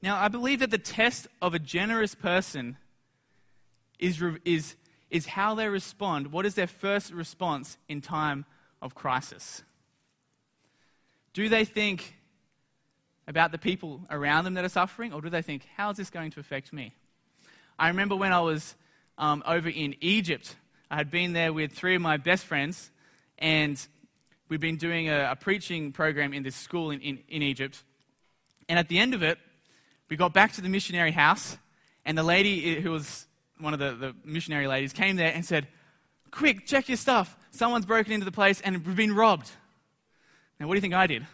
Now, 0.00 0.22
I 0.22 0.28
believe 0.28 0.60
that 0.60 0.70
the 0.70 0.78
test 0.78 1.26
of 1.40 1.52
a 1.52 1.58
generous 1.58 2.14
person 2.14 2.76
is, 4.02 4.22
is, 4.44 4.74
is 5.10 5.26
how 5.26 5.54
they 5.54 5.68
respond. 5.68 6.32
What 6.32 6.44
is 6.44 6.54
their 6.54 6.66
first 6.66 7.12
response 7.12 7.78
in 7.88 8.00
time 8.00 8.44
of 8.82 8.94
crisis? 8.94 9.62
Do 11.32 11.48
they 11.48 11.64
think 11.64 12.16
about 13.28 13.52
the 13.52 13.58
people 13.58 14.00
around 14.10 14.44
them 14.44 14.54
that 14.54 14.64
are 14.64 14.68
suffering, 14.68 15.12
or 15.12 15.20
do 15.20 15.30
they 15.30 15.40
think, 15.40 15.64
how 15.76 15.90
is 15.90 15.96
this 15.96 16.10
going 16.10 16.32
to 16.32 16.40
affect 16.40 16.72
me? 16.72 16.94
I 17.78 17.88
remember 17.88 18.16
when 18.16 18.32
I 18.32 18.40
was 18.40 18.74
um, 19.16 19.42
over 19.46 19.68
in 19.68 19.94
Egypt, 20.00 20.56
I 20.90 20.96
had 20.96 21.10
been 21.10 21.32
there 21.32 21.52
with 21.52 21.72
three 21.72 21.94
of 21.94 22.02
my 22.02 22.16
best 22.16 22.44
friends, 22.44 22.90
and 23.38 23.86
we'd 24.48 24.60
been 24.60 24.76
doing 24.76 25.08
a, 25.08 25.30
a 25.30 25.36
preaching 25.36 25.92
program 25.92 26.34
in 26.34 26.42
this 26.42 26.56
school 26.56 26.90
in, 26.90 27.00
in, 27.00 27.20
in 27.28 27.42
Egypt. 27.42 27.82
And 28.68 28.78
at 28.78 28.88
the 28.88 28.98
end 28.98 29.14
of 29.14 29.22
it, 29.22 29.38
we 30.10 30.16
got 30.16 30.34
back 30.34 30.52
to 30.54 30.60
the 30.60 30.68
missionary 30.68 31.12
house, 31.12 31.56
and 32.04 32.18
the 32.18 32.24
lady 32.24 32.80
who 32.80 32.90
was 32.90 33.26
one 33.62 33.72
of 33.72 33.80
the, 33.80 33.92
the 33.92 34.14
missionary 34.24 34.66
ladies 34.66 34.92
came 34.92 35.16
there 35.16 35.32
and 35.32 35.44
said, 35.44 35.68
Quick, 36.30 36.66
check 36.66 36.88
your 36.88 36.96
stuff. 36.96 37.36
Someone's 37.50 37.86
broken 37.86 38.12
into 38.12 38.24
the 38.24 38.32
place 38.32 38.60
and 38.62 38.82
been 38.96 39.14
robbed. 39.14 39.50
Now, 40.58 40.66
what 40.66 40.74
do 40.74 40.78
you 40.78 40.80
think 40.80 40.94
I 40.94 41.06
did? 41.06 41.26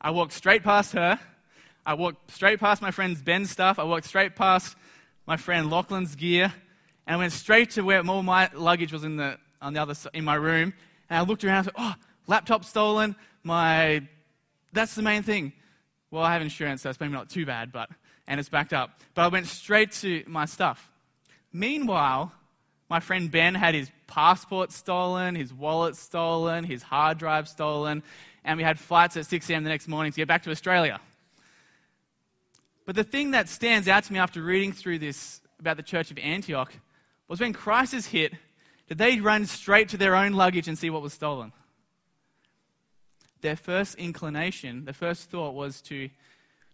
I 0.00 0.10
walked 0.10 0.32
straight 0.32 0.62
past 0.62 0.92
her. 0.92 1.18
I 1.84 1.94
walked 1.94 2.30
straight 2.30 2.60
past 2.60 2.80
my 2.80 2.90
friend's 2.90 3.20
Ben's 3.22 3.50
stuff. 3.50 3.78
I 3.78 3.84
walked 3.84 4.06
straight 4.06 4.36
past 4.36 4.76
my 5.26 5.36
friend 5.36 5.68
Lachlan's 5.70 6.14
gear. 6.14 6.52
And 7.06 7.14
I 7.14 7.18
went 7.18 7.32
straight 7.32 7.70
to 7.70 7.82
where 7.82 8.04
all 8.06 8.22
my 8.22 8.50
luggage 8.54 8.92
was 8.92 9.04
in, 9.04 9.16
the, 9.16 9.38
on 9.60 9.72
the 9.72 9.82
other, 9.82 9.94
in 10.14 10.24
my 10.24 10.34
room. 10.34 10.72
And 11.10 11.18
I 11.18 11.22
looked 11.22 11.44
around 11.44 11.58
and 11.58 11.64
said, 11.66 11.74
Oh, 11.76 11.94
laptop 12.26 12.64
stolen. 12.64 13.16
My, 13.42 14.06
that's 14.72 14.94
the 14.94 15.02
main 15.02 15.22
thing. 15.22 15.52
Well, 16.10 16.22
I 16.22 16.32
have 16.32 16.42
insurance, 16.42 16.82
so 16.82 16.90
it's 16.90 17.00
maybe 17.00 17.12
not 17.12 17.30
too 17.30 17.46
bad, 17.46 17.72
but 17.72 17.90
and 18.26 18.40
it's 18.40 18.48
backed 18.48 18.72
up. 18.72 19.00
But 19.14 19.22
I 19.22 19.28
went 19.28 19.46
straight 19.46 19.92
to 19.92 20.24
my 20.26 20.44
stuff. 20.44 20.90
Meanwhile, 21.52 22.32
my 22.88 23.00
friend 23.00 23.30
Ben 23.30 23.54
had 23.54 23.74
his 23.74 23.90
passport 24.06 24.72
stolen, 24.72 25.34
his 25.34 25.52
wallet 25.52 25.96
stolen, 25.96 26.64
his 26.64 26.82
hard 26.82 27.18
drive 27.18 27.48
stolen, 27.48 28.02
and 28.44 28.56
we 28.56 28.62
had 28.62 28.78
flights 28.78 29.16
at 29.16 29.26
6 29.26 29.50
a.m. 29.50 29.64
the 29.64 29.70
next 29.70 29.88
morning 29.88 30.12
to 30.12 30.16
get 30.16 30.28
back 30.28 30.42
to 30.44 30.50
Australia. 30.50 31.00
But 32.84 32.94
the 32.94 33.04
thing 33.04 33.32
that 33.32 33.48
stands 33.48 33.88
out 33.88 34.04
to 34.04 34.12
me 34.12 34.18
after 34.18 34.40
reading 34.40 34.72
through 34.72 35.00
this 35.00 35.40
about 35.58 35.76
the 35.76 35.82
church 35.82 36.10
of 36.10 36.18
Antioch 36.18 36.72
was 37.26 37.40
when 37.40 37.52
crisis 37.52 38.06
hit, 38.06 38.32
did 38.88 38.98
they 38.98 39.18
run 39.18 39.46
straight 39.46 39.88
to 39.88 39.96
their 39.96 40.14
own 40.14 40.32
luggage 40.32 40.68
and 40.68 40.78
see 40.78 40.90
what 40.90 41.02
was 41.02 41.12
stolen? 41.12 41.52
Their 43.40 43.56
first 43.56 43.96
inclination, 43.96 44.84
their 44.84 44.94
first 44.94 45.28
thought 45.30 45.54
was 45.54 45.80
to, 45.82 46.08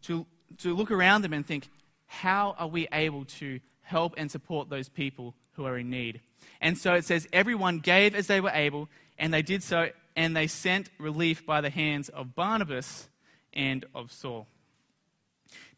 to 0.03 0.27
to 0.59 0.75
look 0.75 0.91
around 0.91 1.23
them 1.23 1.33
and 1.33 1.47
think, 1.47 1.69
how 2.07 2.55
are 2.59 2.69
we 2.69 2.89
able 2.93 3.25
to 3.25 3.61
help 3.83 4.15
and 4.17 4.31
support 4.31 4.69
those 4.69 4.89
people 4.89 5.35
who 5.53 5.65
are 5.65 5.79
in 5.79 5.91
need? 5.91 6.21
And 6.61 6.77
so 6.77 6.95
it 6.95 7.05
says, 7.05 7.29
everyone 7.33 7.79
gave 7.79 8.15
as 8.15 8.27
they 8.27 8.41
were 8.41 8.53
able, 8.53 8.89
and 9.19 9.33
they 9.33 9.43
did 9.43 9.63
so, 9.63 9.91
and 10.17 10.37
they 10.37 10.47
sent 10.47 10.91
relief 10.99 11.47
by 11.47 11.61
the 11.61 11.71
hands 11.71 12.09
of 12.09 12.35
Barnabas 12.35 13.09
and 13.53 13.85
of 13.95 14.13
Saul. 14.13 14.47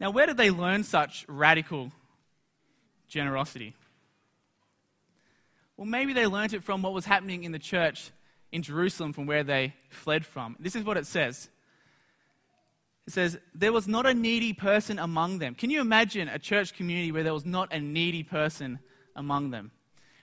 Now, 0.00 0.10
where 0.10 0.26
did 0.26 0.36
they 0.36 0.50
learn 0.50 0.84
such 0.84 1.24
radical 1.28 1.92
generosity? 3.08 3.74
Well, 5.76 5.86
maybe 5.86 6.12
they 6.12 6.26
learned 6.26 6.54
it 6.54 6.62
from 6.62 6.82
what 6.82 6.92
was 6.92 7.04
happening 7.04 7.44
in 7.44 7.52
the 7.52 7.58
church 7.58 8.10
in 8.52 8.62
Jerusalem 8.62 9.12
from 9.12 9.26
where 9.26 9.42
they 9.42 9.74
fled 9.88 10.24
from. 10.24 10.56
This 10.60 10.76
is 10.76 10.84
what 10.84 10.96
it 10.96 11.06
says. 11.06 11.48
It 13.06 13.12
says, 13.12 13.38
There 13.54 13.72
was 13.72 13.86
not 13.86 14.06
a 14.06 14.14
needy 14.14 14.52
person 14.52 14.98
among 14.98 15.38
them. 15.38 15.54
Can 15.54 15.70
you 15.70 15.80
imagine 15.80 16.28
a 16.28 16.38
church 16.38 16.74
community 16.74 17.12
where 17.12 17.22
there 17.22 17.34
was 17.34 17.44
not 17.44 17.72
a 17.72 17.80
needy 17.80 18.22
person 18.22 18.78
among 19.14 19.50
them? 19.50 19.70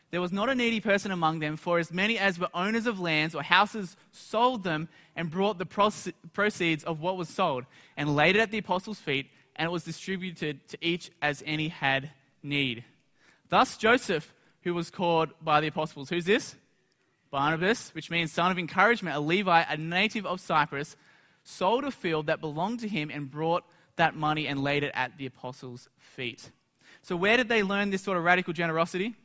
There 0.09 0.21
was 0.21 0.33
not 0.33 0.49
a 0.49 0.55
needy 0.55 0.81
person 0.81 1.11
among 1.11 1.39
them, 1.39 1.55
for 1.55 1.79
as 1.79 1.91
many 1.91 2.19
as 2.19 2.37
were 2.37 2.49
owners 2.53 2.85
of 2.85 2.99
lands 2.99 3.33
or 3.33 3.43
houses 3.43 3.95
sold 4.11 4.63
them 4.63 4.89
and 5.15 5.29
brought 5.29 5.57
the 5.57 6.11
proceeds 6.33 6.83
of 6.83 6.99
what 6.99 7.15
was 7.15 7.29
sold 7.29 7.65
and 7.95 8.13
laid 8.15 8.35
it 8.35 8.39
at 8.39 8.51
the 8.51 8.57
apostles' 8.57 8.99
feet, 8.99 9.29
and 9.55 9.67
it 9.67 9.71
was 9.71 9.85
distributed 9.85 10.67
to 10.67 10.77
each 10.81 11.11
as 11.21 11.41
any 11.45 11.69
had 11.69 12.11
need. 12.43 12.83
Thus, 13.47 13.77
Joseph, 13.77 14.33
who 14.63 14.73
was 14.73 14.89
called 14.89 15.29
by 15.41 15.61
the 15.61 15.67
apostles, 15.67 16.09
who's 16.09 16.25
this? 16.25 16.55
Barnabas, 17.29 17.95
which 17.95 18.11
means 18.11 18.33
son 18.33 18.51
of 18.51 18.59
encouragement, 18.59 19.15
a 19.15 19.19
Levite, 19.21 19.67
a 19.69 19.77
native 19.77 20.25
of 20.25 20.41
Cyprus, 20.41 20.97
sold 21.43 21.83
a 21.83 21.91
field 21.91 22.27
that 22.27 22.41
belonged 22.41 22.79
to 22.81 22.87
him 22.87 23.09
and 23.09 23.29
brought 23.29 23.63
that 23.95 24.15
money 24.15 24.47
and 24.47 24.63
laid 24.63 24.83
it 24.83 24.91
at 24.93 25.17
the 25.17 25.25
apostles' 25.25 25.89
feet. 25.97 26.51
So, 27.01 27.15
where 27.15 27.37
did 27.37 27.49
they 27.49 27.63
learn 27.63 27.89
this 27.89 28.01
sort 28.01 28.17
of 28.17 28.23
radical 28.23 28.53
generosity? 28.53 29.15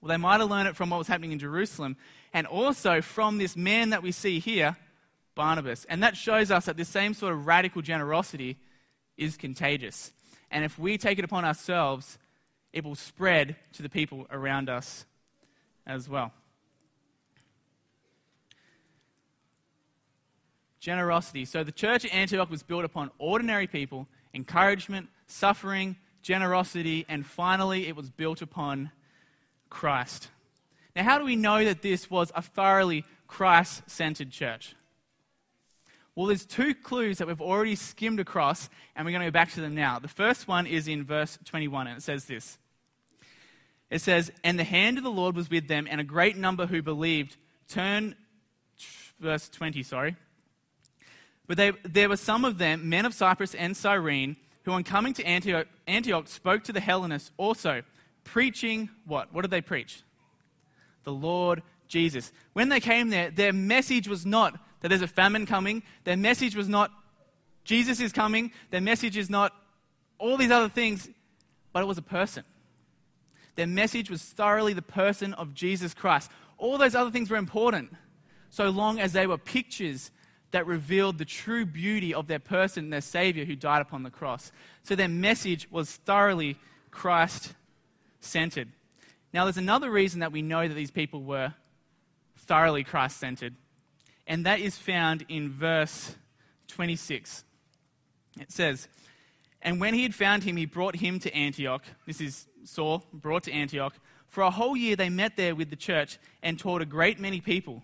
Well, 0.00 0.08
they 0.08 0.16
might 0.16 0.40
have 0.40 0.50
learned 0.50 0.68
it 0.68 0.76
from 0.76 0.90
what 0.90 0.98
was 0.98 1.08
happening 1.08 1.32
in 1.32 1.38
Jerusalem 1.38 1.96
and 2.32 2.46
also 2.46 3.00
from 3.00 3.38
this 3.38 3.56
man 3.56 3.90
that 3.90 4.02
we 4.02 4.12
see 4.12 4.38
here, 4.38 4.76
Barnabas. 5.34 5.86
And 5.86 6.02
that 6.02 6.16
shows 6.16 6.50
us 6.50 6.66
that 6.66 6.76
this 6.76 6.88
same 6.88 7.14
sort 7.14 7.32
of 7.32 7.46
radical 7.46 7.80
generosity 7.80 8.58
is 9.16 9.36
contagious. 9.36 10.12
And 10.50 10.64
if 10.64 10.78
we 10.78 10.98
take 10.98 11.18
it 11.18 11.24
upon 11.24 11.44
ourselves, 11.44 12.18
it 12.72 12.84
will 12.84 12.96
spread 12.96 13.56
to 13.74 13.82
the 13.82 13.88
people 13.88 14.26
around 14.30 14.68
us 14.68 15.06
as 15.86 16.08
well. 16.08 16.32
Generosity. 20.84 21.46
So 21.46 21.64
the 21.64 21.72
church 21.72 22.04
at 22.04 22.12
Antioch 22.12 22.50
was 22.50 22.62
built 22.62 22.84
upon 22.84 23.10
ordinary 23.18 23.66
people, 23.66 24.06
encouragement, 24.34 25.08
suffering, 25.26 25.96
generosity, 26.20 27.06
and 27.08 27.24
finally 27.24 27.88
it 27.88 27.96
was 27.96 28.10
built 28.10 28.42
upon 28.42 28.90
Christ. 29.70 30.28
Now, 30.94 31.04
how 31.04 31.18
do 31.18 31.24
we 31.24 31.36
know 31.36 31.64
that 31.64 31.80
this 31.80 32.10
was 32.10 32.30
a 32.34 32.42
thoroughly 32.42 33.04
Christ 33.26 33.82
centered 33.86 34.30
church? 34.30 34.76
Well, 36.14 36.26
there's 36.26 36.44
two 36.44 36.74
clues 36.74 37.18
that 37.18 37.26
we've 37.26 37.40
already 37.40 37.76
skimmed 37.76 38.20
across, 38.20 38.68
and 38.94 39.04
we're 39.04 39.12
going 39.12 39.22
to 39.22 39.28
go 39.28 39.32
back 39.32 39.52
to 39.52 39.62
them 39.62 39.74
now. 39.74 39.98
The 39.98 40.06
first 40.06 40.46
one 40.46 40.66
is 40.66 40.86
in 40.86 41.04
verse 41.04 41.38
21, 41.46 41.86
and 41.86 41.96
it 41.96 42.02
says 42.02 42.26
this 42.26 42.58
It 43.90 44.02
says, 44.02 44.30
And 44.44 44.58
the 44.58 44.64
hand 44.64 44.98
of 44.98 45.04
the 45.04 45.10
Lord 45.10 45.34
was 45.34 45.48
with 45.48 45.66
them, 45.66 45.88
and 45.90 45.98
a 45.98 46.04
great 46.04 46.36
number 46.36 46.66
who 46.66 46.82
believed 46.82 47.36
turned, 47.68 48.16
verse 49.18 49.48
20, 49.48 49.82
sorry, 49.82 50.16
but 51.46 51.56
they, 51.56 51.72
there 51.82 52.08
were 52.08 52.16
some 52.16 52.44
of 52.44 52.58
them, 52.58 52.88
men 52.88 53.04
of 53.04 53.14
Cyprus 53.14 53.54
and 53.54 53.76
Cyrene, 53.76 54.36
who 54.64 54.72
on 54.72 54.84
coming 54.84 55.12
to 55.14 55.24
Antioch, 55.24 55.66
Antioch 55.86 56.28
spoke 56.28 56.64
to 56.64 56.72
the 56.72 56.80
Hellenists 56.80 57.30
also, 57.36 57.82
preaching 58.24 58.88
what? 59.06 59.32
What 59.32 59.42
did 59.42 59.50
they 59.50 59.60
preach? 59.60 60.02
The 61.04 61.12
Lord 61.12 61.62
Jesus. 61.86 62.32
When 62.54 62.70
they 62.70 62.80
came 62.80 63.10
there, 63.10 63.30
their 63.30 63.52
message 63.52 64.08
was 64.08 64.24
not 64.24 64.58
that 64.80 64.88
there's 64.88 65.02
a 65.02 65.06
famine 65.06 65.46
coming. 65.46 65.82
Their 66.04 66.16
message 66.16 66.56
was 66.56 66.68
not 66.68 66.90
Jesus 67.64 68.00
is 68.00 68.12
coming. 68.12 68.52
Their 68.70 68.80
message 68.80 69.16
is 69.16 69.30
not 69.30 69.54
all 70.18 70.36
these 70.36 70.50
other 70.50 70.68
things, 70.68 71.08
but 71.72 71.82
it 71.82 71.86
was 71.86 71.98
a 71.98 72.02
person. 72.02 72.44
Their 73.56 73.66
message 73.66 74.10
was 74.10 74.22
thoroughly 74.22 74.72
the 74.72 74.82
person 74.82 75.34
of 75.34 75.54
Jesus 75.54 75.94
Christ. 75.94 76.30
All 76.58 76.78
those 76.78 76.94
other 76.94 77.10
things 77.10 77.30
were 77.30 77.36
important 77.36 77.94
so 78.50 78.70
long 78.70 79.00
as 79.00 79.12
they 79.12 79.26
were 79.26 79.38
pictures 79.38 80.10
that 80.54 80.68
revealed 80.68 81.18
the 81.18 81.24
true 81.24 81.66
beauty 81.66 82.14
of 82.14 82.28
their 82.28 82.38
person, 82.38 82.90
their 82.90 83.00
Savior 83.00 83.44
who 83.44 83.56
died 83.56 83.82
upon 83.82 84.04
the 84.04 84.10
cross. 84.10 84.52
So 84.84 84.94
their 84.94 85.08
message 85.08 85.68
was 85.68 85.90
thoroughly 85.90 86.56
Christ 86.92 87.54
centered. 88.20 88.68
Now, 89.32 89.46
there's 89.46 89.56
another 89.56 89.90
reason 89.90 90.20
that 90.20 90.30
we 90.30 90.42
know 90.42 90.68
that 90.68 90.74
these 90.74 90.92
people 90.92 91.24
were 91.24 91.52
thoroughly 92.36 92.84
Christ 92.84 93.16
centered, 93.16 93.56
and 94.28 94.46
that 94.46 94.60
is 94.60 94.78
found 94.78 95.24
in 95.28 95.50
verse 95.50 96.14
26. 96.68 97.42
It 98.38 98.52
says, 98.52 98.86
And 99.60 99.80
when 99.80 99.92
he 99.92 100.04
had 100.04 100.14
found 100.14 100.44
him, 100.44 100.56
he 100.56 100.66
brought 100.66 100.94
him 100.94 101.18
to 101.18 101.34
Antioch. 101.34 101.82
This 102.06 102.20
is 102.20 102.46
Saul, 102.62 103.02
brought 103.12 103.42
to 103.42 103.52
Antioch. 103.52 103.96
For 104.28 104.42
a 104.42 104.52
whole 104.52 104.76
year 104.76 104.94
they 104.94 105.08
met 105.08 105.36
there 105.36 105.56
with 105.56 105.70
the 105.70 105.74
church 105.74 106.16
and 106.44 106.60
taught 106.60 106.80
a 106.80 106.86
great 106.86 107.18
many 107.18 107.40
people. 107.40 107.82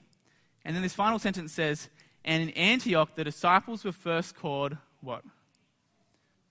And 0.65 0.77
then 0.77 0.85
this 0.85 0.95
final 0.95 1.19
sentence 1.19 1.53
says, 1.53 1.89
and 2.25 2.43
in 2.43 2.51
Antioch, 2.51 3.15
the 3.15 3.25
disciples 3.25 3.85
were 3.85 3.93
first 3.93 4.37
called 4.37 4.77
what? 5.01 5.25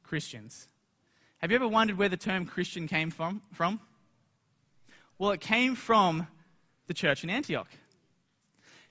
Christians. 0.03 0.67
Have 1.39 1.51
you 1.51 1.55
ever 1.55 1.67
wondered 1.67 1.97
where 1.97 2.10
the 2.10 2.17
term 2.17 2.45
Christian 2.45 2.88
came 2.88 3.12
from? 3.12 3.41
from? 3.53 3.79
Well, 5.17 5.32
it 5.32 5.41
came 5.41 5.75
from 5.75 6.27
the 6.88 6.93
church 6.93 7.23
in 7.23 7.29
Antioch. 7.29 7.69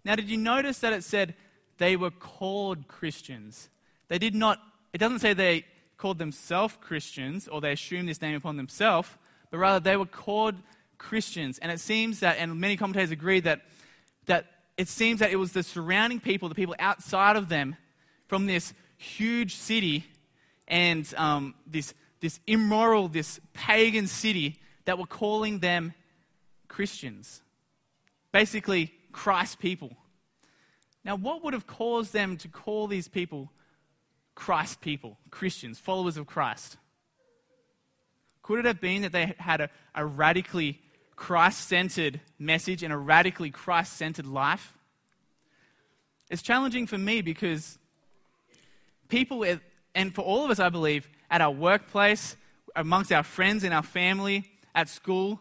Now, 0.05 0.15
did 0.15 0.31
you 0.31 0.37
notice 0.37 0.79
that 0.79 0.93
it 0.93 1.05
said 1.05 1.35
they 1.79 1.97
were 1.97 2.11
called 2.11 2.87
Christians? 2.87 3.69
They 4.09 4.19
did 4.19 4.35
not, 4.35 4.61
it 4.93 4.99
doesn't 4.99 5.19
say 5.19 5.33
they 5.33 5.65
called 5.97 6.19
themselves 6.19 6.77
Christians 6.81 7.49
or 7.49 7.61
they 7.61 7.73
assumed 7.73 8.09
this 8.09 8.23
name 8.23 8.37
upon 8.37 8.57
themselves, 8.57 9.09
but 9.51 9.59
rather 9.59 9.81
they 9.81 9.97
were 9.97 10.07
called 10.07 10.55
Christians. 10.97 11.59
And 11.59 11.73
it 11.73 11.81
seems 11.81 12.21
that, 12.21 12.37
and 12.39 12.61
many 12.61 12.77
commentators 12.77 13.11
agree 13.11 13.41
that, 13.41 13.63
that 14.27 14.47
it 14.79 14.89
seems 14.89 15.19
that 15.19 15.33
it 15.33 15.37
was 15.37 15.53
the 15.53 15.65
surrounding 15.65 16.21
people, 16.21 16.49
the 16.49 16.55
people 16.55 16.77
outside 16.79 17.37
of 17.37 17.49
them, 17.49 17.77
from 18.29 18.47
this 18.47 18.73
huge 18.97 19.57
city 19.57 20.07
and 20.69 21.13
um, 21.17 21.55
this, 21.67 21.95
this 22.21 22.39
immoral, 22.47 23.09
this 23.09 23.41
pagan 23.53 24.07
city, 24.07 24.61
that 24.85 24.97
were 24.97 25.07
calling 25.07 25.59
them 25.59 25.93
Christians. 26.69 27.43
Basically, 28.31 28.93
Christ 29.11 29.59
people. 29.59 29.97
Now, 31.05 31.17
what 31.17 31.43
would 31.43 31.55
have 31.55 31.67
caused 31.67 32.13
them 32.13 32.37
to 32.39 32.49
call 32.49 32.87
these 32.87 33.09
people 33.09 33.51
Christ 34.35 34.81
people, 34.81 35.19
Christians, 35.31 35.81
followers 35.81 36.17
of 36.17 36.27
Christ? 36.27 36.77
Could 38.43 38.61
it 38.61 38.65
have 38.65 38.81
been 38.81 39.03
that 39.03 39.13
they 39.13 39.35
had 39.39 39.61
a, 39.61 39.71
a 39.95 40.07
radically 40.07 40.81
Christ 41.19 41.67
centered 41.69 42.21
message 42.39 42.85
and 42.85 42.93
a 42.93 42.97
radically 42.97 43.51
Christ 43.51 43.95
centered 43.95 44.25
life. 44.25 44.79
It's 46.31 46.43
challenging 46.43 46.87
for 46.87 46.97
me 46.97 47.23
because 47.23 47.77
people, 49.09 49.45
and 49.97 50.15
for 50.15 50.23
all 50.23 50.45
of 50.45 50.51
us, 50.53 50.61
I 50.61 50.69
believe, 50.69 51.09
at 51.29 51.41
our 51.41 51.51
workplace, 51.51 52.37
amongst 52.77 53.13
our 53.13 53.25
friends 53.25 53.65
in 53.65 53.73
our 53.73 53.83
family, 53.83 54.49
at 54.77 54.89
school, 54.89 55.41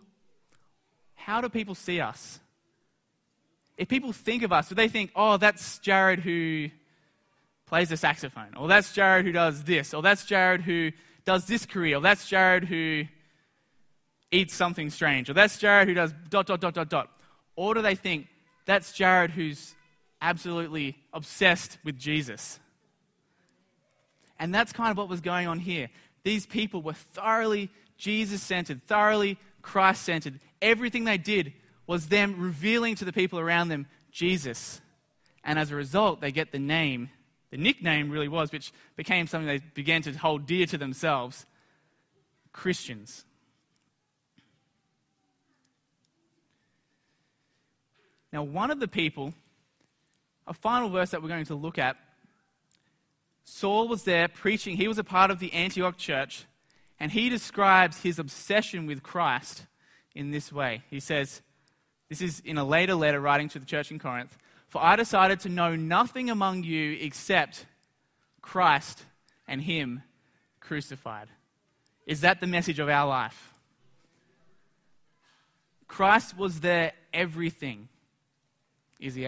how 1.14 1.42
do 1.42 1.48
people 1.48 1.76
see 1.76 2.02
us? 2.02 2.40
If 3.78 3.88
people 3.88 4.12
think 4.12 4.42
of 4.42 4.52
us, 4.52 4.70
do 4.70 4.76
they 4.76 4.88
think, 4.88 5.12
oh, 5.16 5.38
that's 5.38 5.78
Jared 5.78 6.22
who 6.22 6.70
plays 7.68 7.90
the 7.90 7.98
saxophone, 7.98 8.56
or 8.58 8.68
that's 8.68 8.94
Jared 8.94 9.26
who 9.26 9.32
does 9.32 9.64
this, 9.64 9.94
or 9.94 10.02
that's 10.02 10.26
Jared 10.26 10.62
who 10.62 10.92
does 11.24 11.46
this 11.46 11.68
career, 11.68 11.98
or 11.98 12.02
that's 12.02 12.28
Jared 12.28 12.64
who 12.64 13.04
eats 14.32 14.54
something 14.54 14.90
strange, 14.90 15.30
or 15.30 15.34
that's 15.34 15.58
Jared 15.58 15.88
who 15.88 15.94
does 15.94 16.14
dot, 16.30 16.48
dot, 16.48 16.60
dot, 16.60 16.74
dot, 16.74 16.90
dot. 16.90 17.12
Or 17.56 17.74
do 17.74 17.82
they 17.82 17.96
think 17.96 18.28
that's 18.66 18.92
Jared 18.92 19.32
who's 19.32 19.76
absolutely 20.22 20.98
obsessed 21.14 21.78
with 21.84 21.98
Jesus? 21.98 22.60
And 24.40 24.54
that's 24.54 24.72
kind 24.72 24.92
of 24.92 24.98
what 24.98 25.10
was 25.10 25.22
going 25.22 25.48
on 25.48 25.60
here. 25.60 25.90
These 26.24 26.46
people 26.46 26.82
were 26.82 26.94
thoroughly 26.94 27.70
Jesus 27.98 28.42
centered, 28.42 28.84
thoroughly 28.84 29.38
Christ 29.62 30.04
centered. 30.04 30.40
Everything 30.62 31.06
they 31.06 31.18
did 31.18 31.54
was 31.88 32.08
them 32.08 32.36
revealing 32.38 32.96
to 32.96 33.06
the 33.06 33.14
people 33.14 33.40
around 33.40 33.70
them 33.70 33.88
Jesus. 34.12 34.82
And 35.44 35.58
as 35.58 35.72
a 35.72 35.76
result, 35.76 36.22
they 36.22 36.32
get 36.32 36.52
the 36.52 36.60
name, 36.60 37.10
the 37.50 37.58
nickname 37.58 38.10
really 38.10 38.28
was, 38.28 38.52
which 38.52 38.74
became 38.96 39.26
something 39.26 39.48
they 39.48 39.62
began 39.74 40.02
to 40.04 40.12
hold 40.12 40.46
dear 40.46 40.66
to 40.68 40.78
themselves 40.78 41.46
Christians. 42.52 43.24
Now, 48.32 48.44
one 48.44 48.72
of 48.72 48.80
the 48.80 48.88
people, 48.88 49.34
a 50.46 50.54
final 50.54 50.90
verse 50.90 51.12
that 51.12 51.22
we're 51.22 51.30
going 51.30 51.46
to 51.46 51.56
look 51.56 51.78
at, 51.78 51.98
Saul 53.44 53.88
was 53.88 54.04
there 54.04 54.28
preaching. 54.28 54.76
He 54.76 54.88
was 54.88 54.98
a 54.98 55.04
part 55.04 55.32
of 55.32 55.40
the 55.40 55.54
Antioch 55.54 55.98
church, 55.98 56.46
and 57.00 57.12
he 57.12 57.30
describes 57.30 58.02
his 58.02 58.20
obsession 58.20 58.86
with 58.86 59.04
Christ 59.04 59.66
in 60.14 60.32
this 60.32 60.52
way. 60.52 60.84
He 60.90 61.00
says, 61.00 61.42
This 62.10 62.22
is 62.22 62.42
in 62.42 62.58
a 62.58 62.66
later 62.66 62.96
letter 62.96 63.22
writing 63.22 63.48
to 63.50 63.60
the 63.60 63.66
church 63.66 63.90
in 63.90 64.00
Corinth 64.00 64.38
For 64.68 64.84
I 64.84 64.98
decided 64.98 65.40
to 65.42 65.50
know 65.50 65.76
nothing 65.76 66.30
among 66.30 66.66
you 66.66 66.98
except 67.00 67.66
Christ 68.42 69.06
and 69.48 69.62
Him 69.62 70.04
crucified. 70.60 71.30
Is 72.06 72.22
that 72.22 72.42
the 72.42 72.48
message 72.48 72.80
of 72.80 72.90
our 72.90 73.08
life? 73.08 73.54
Christ 75.88 76.38
was 76.38 76.60
their 76.60 76.92
everything. 77.14 77.88
Is 79.00 79.16
he? 79.16 79.28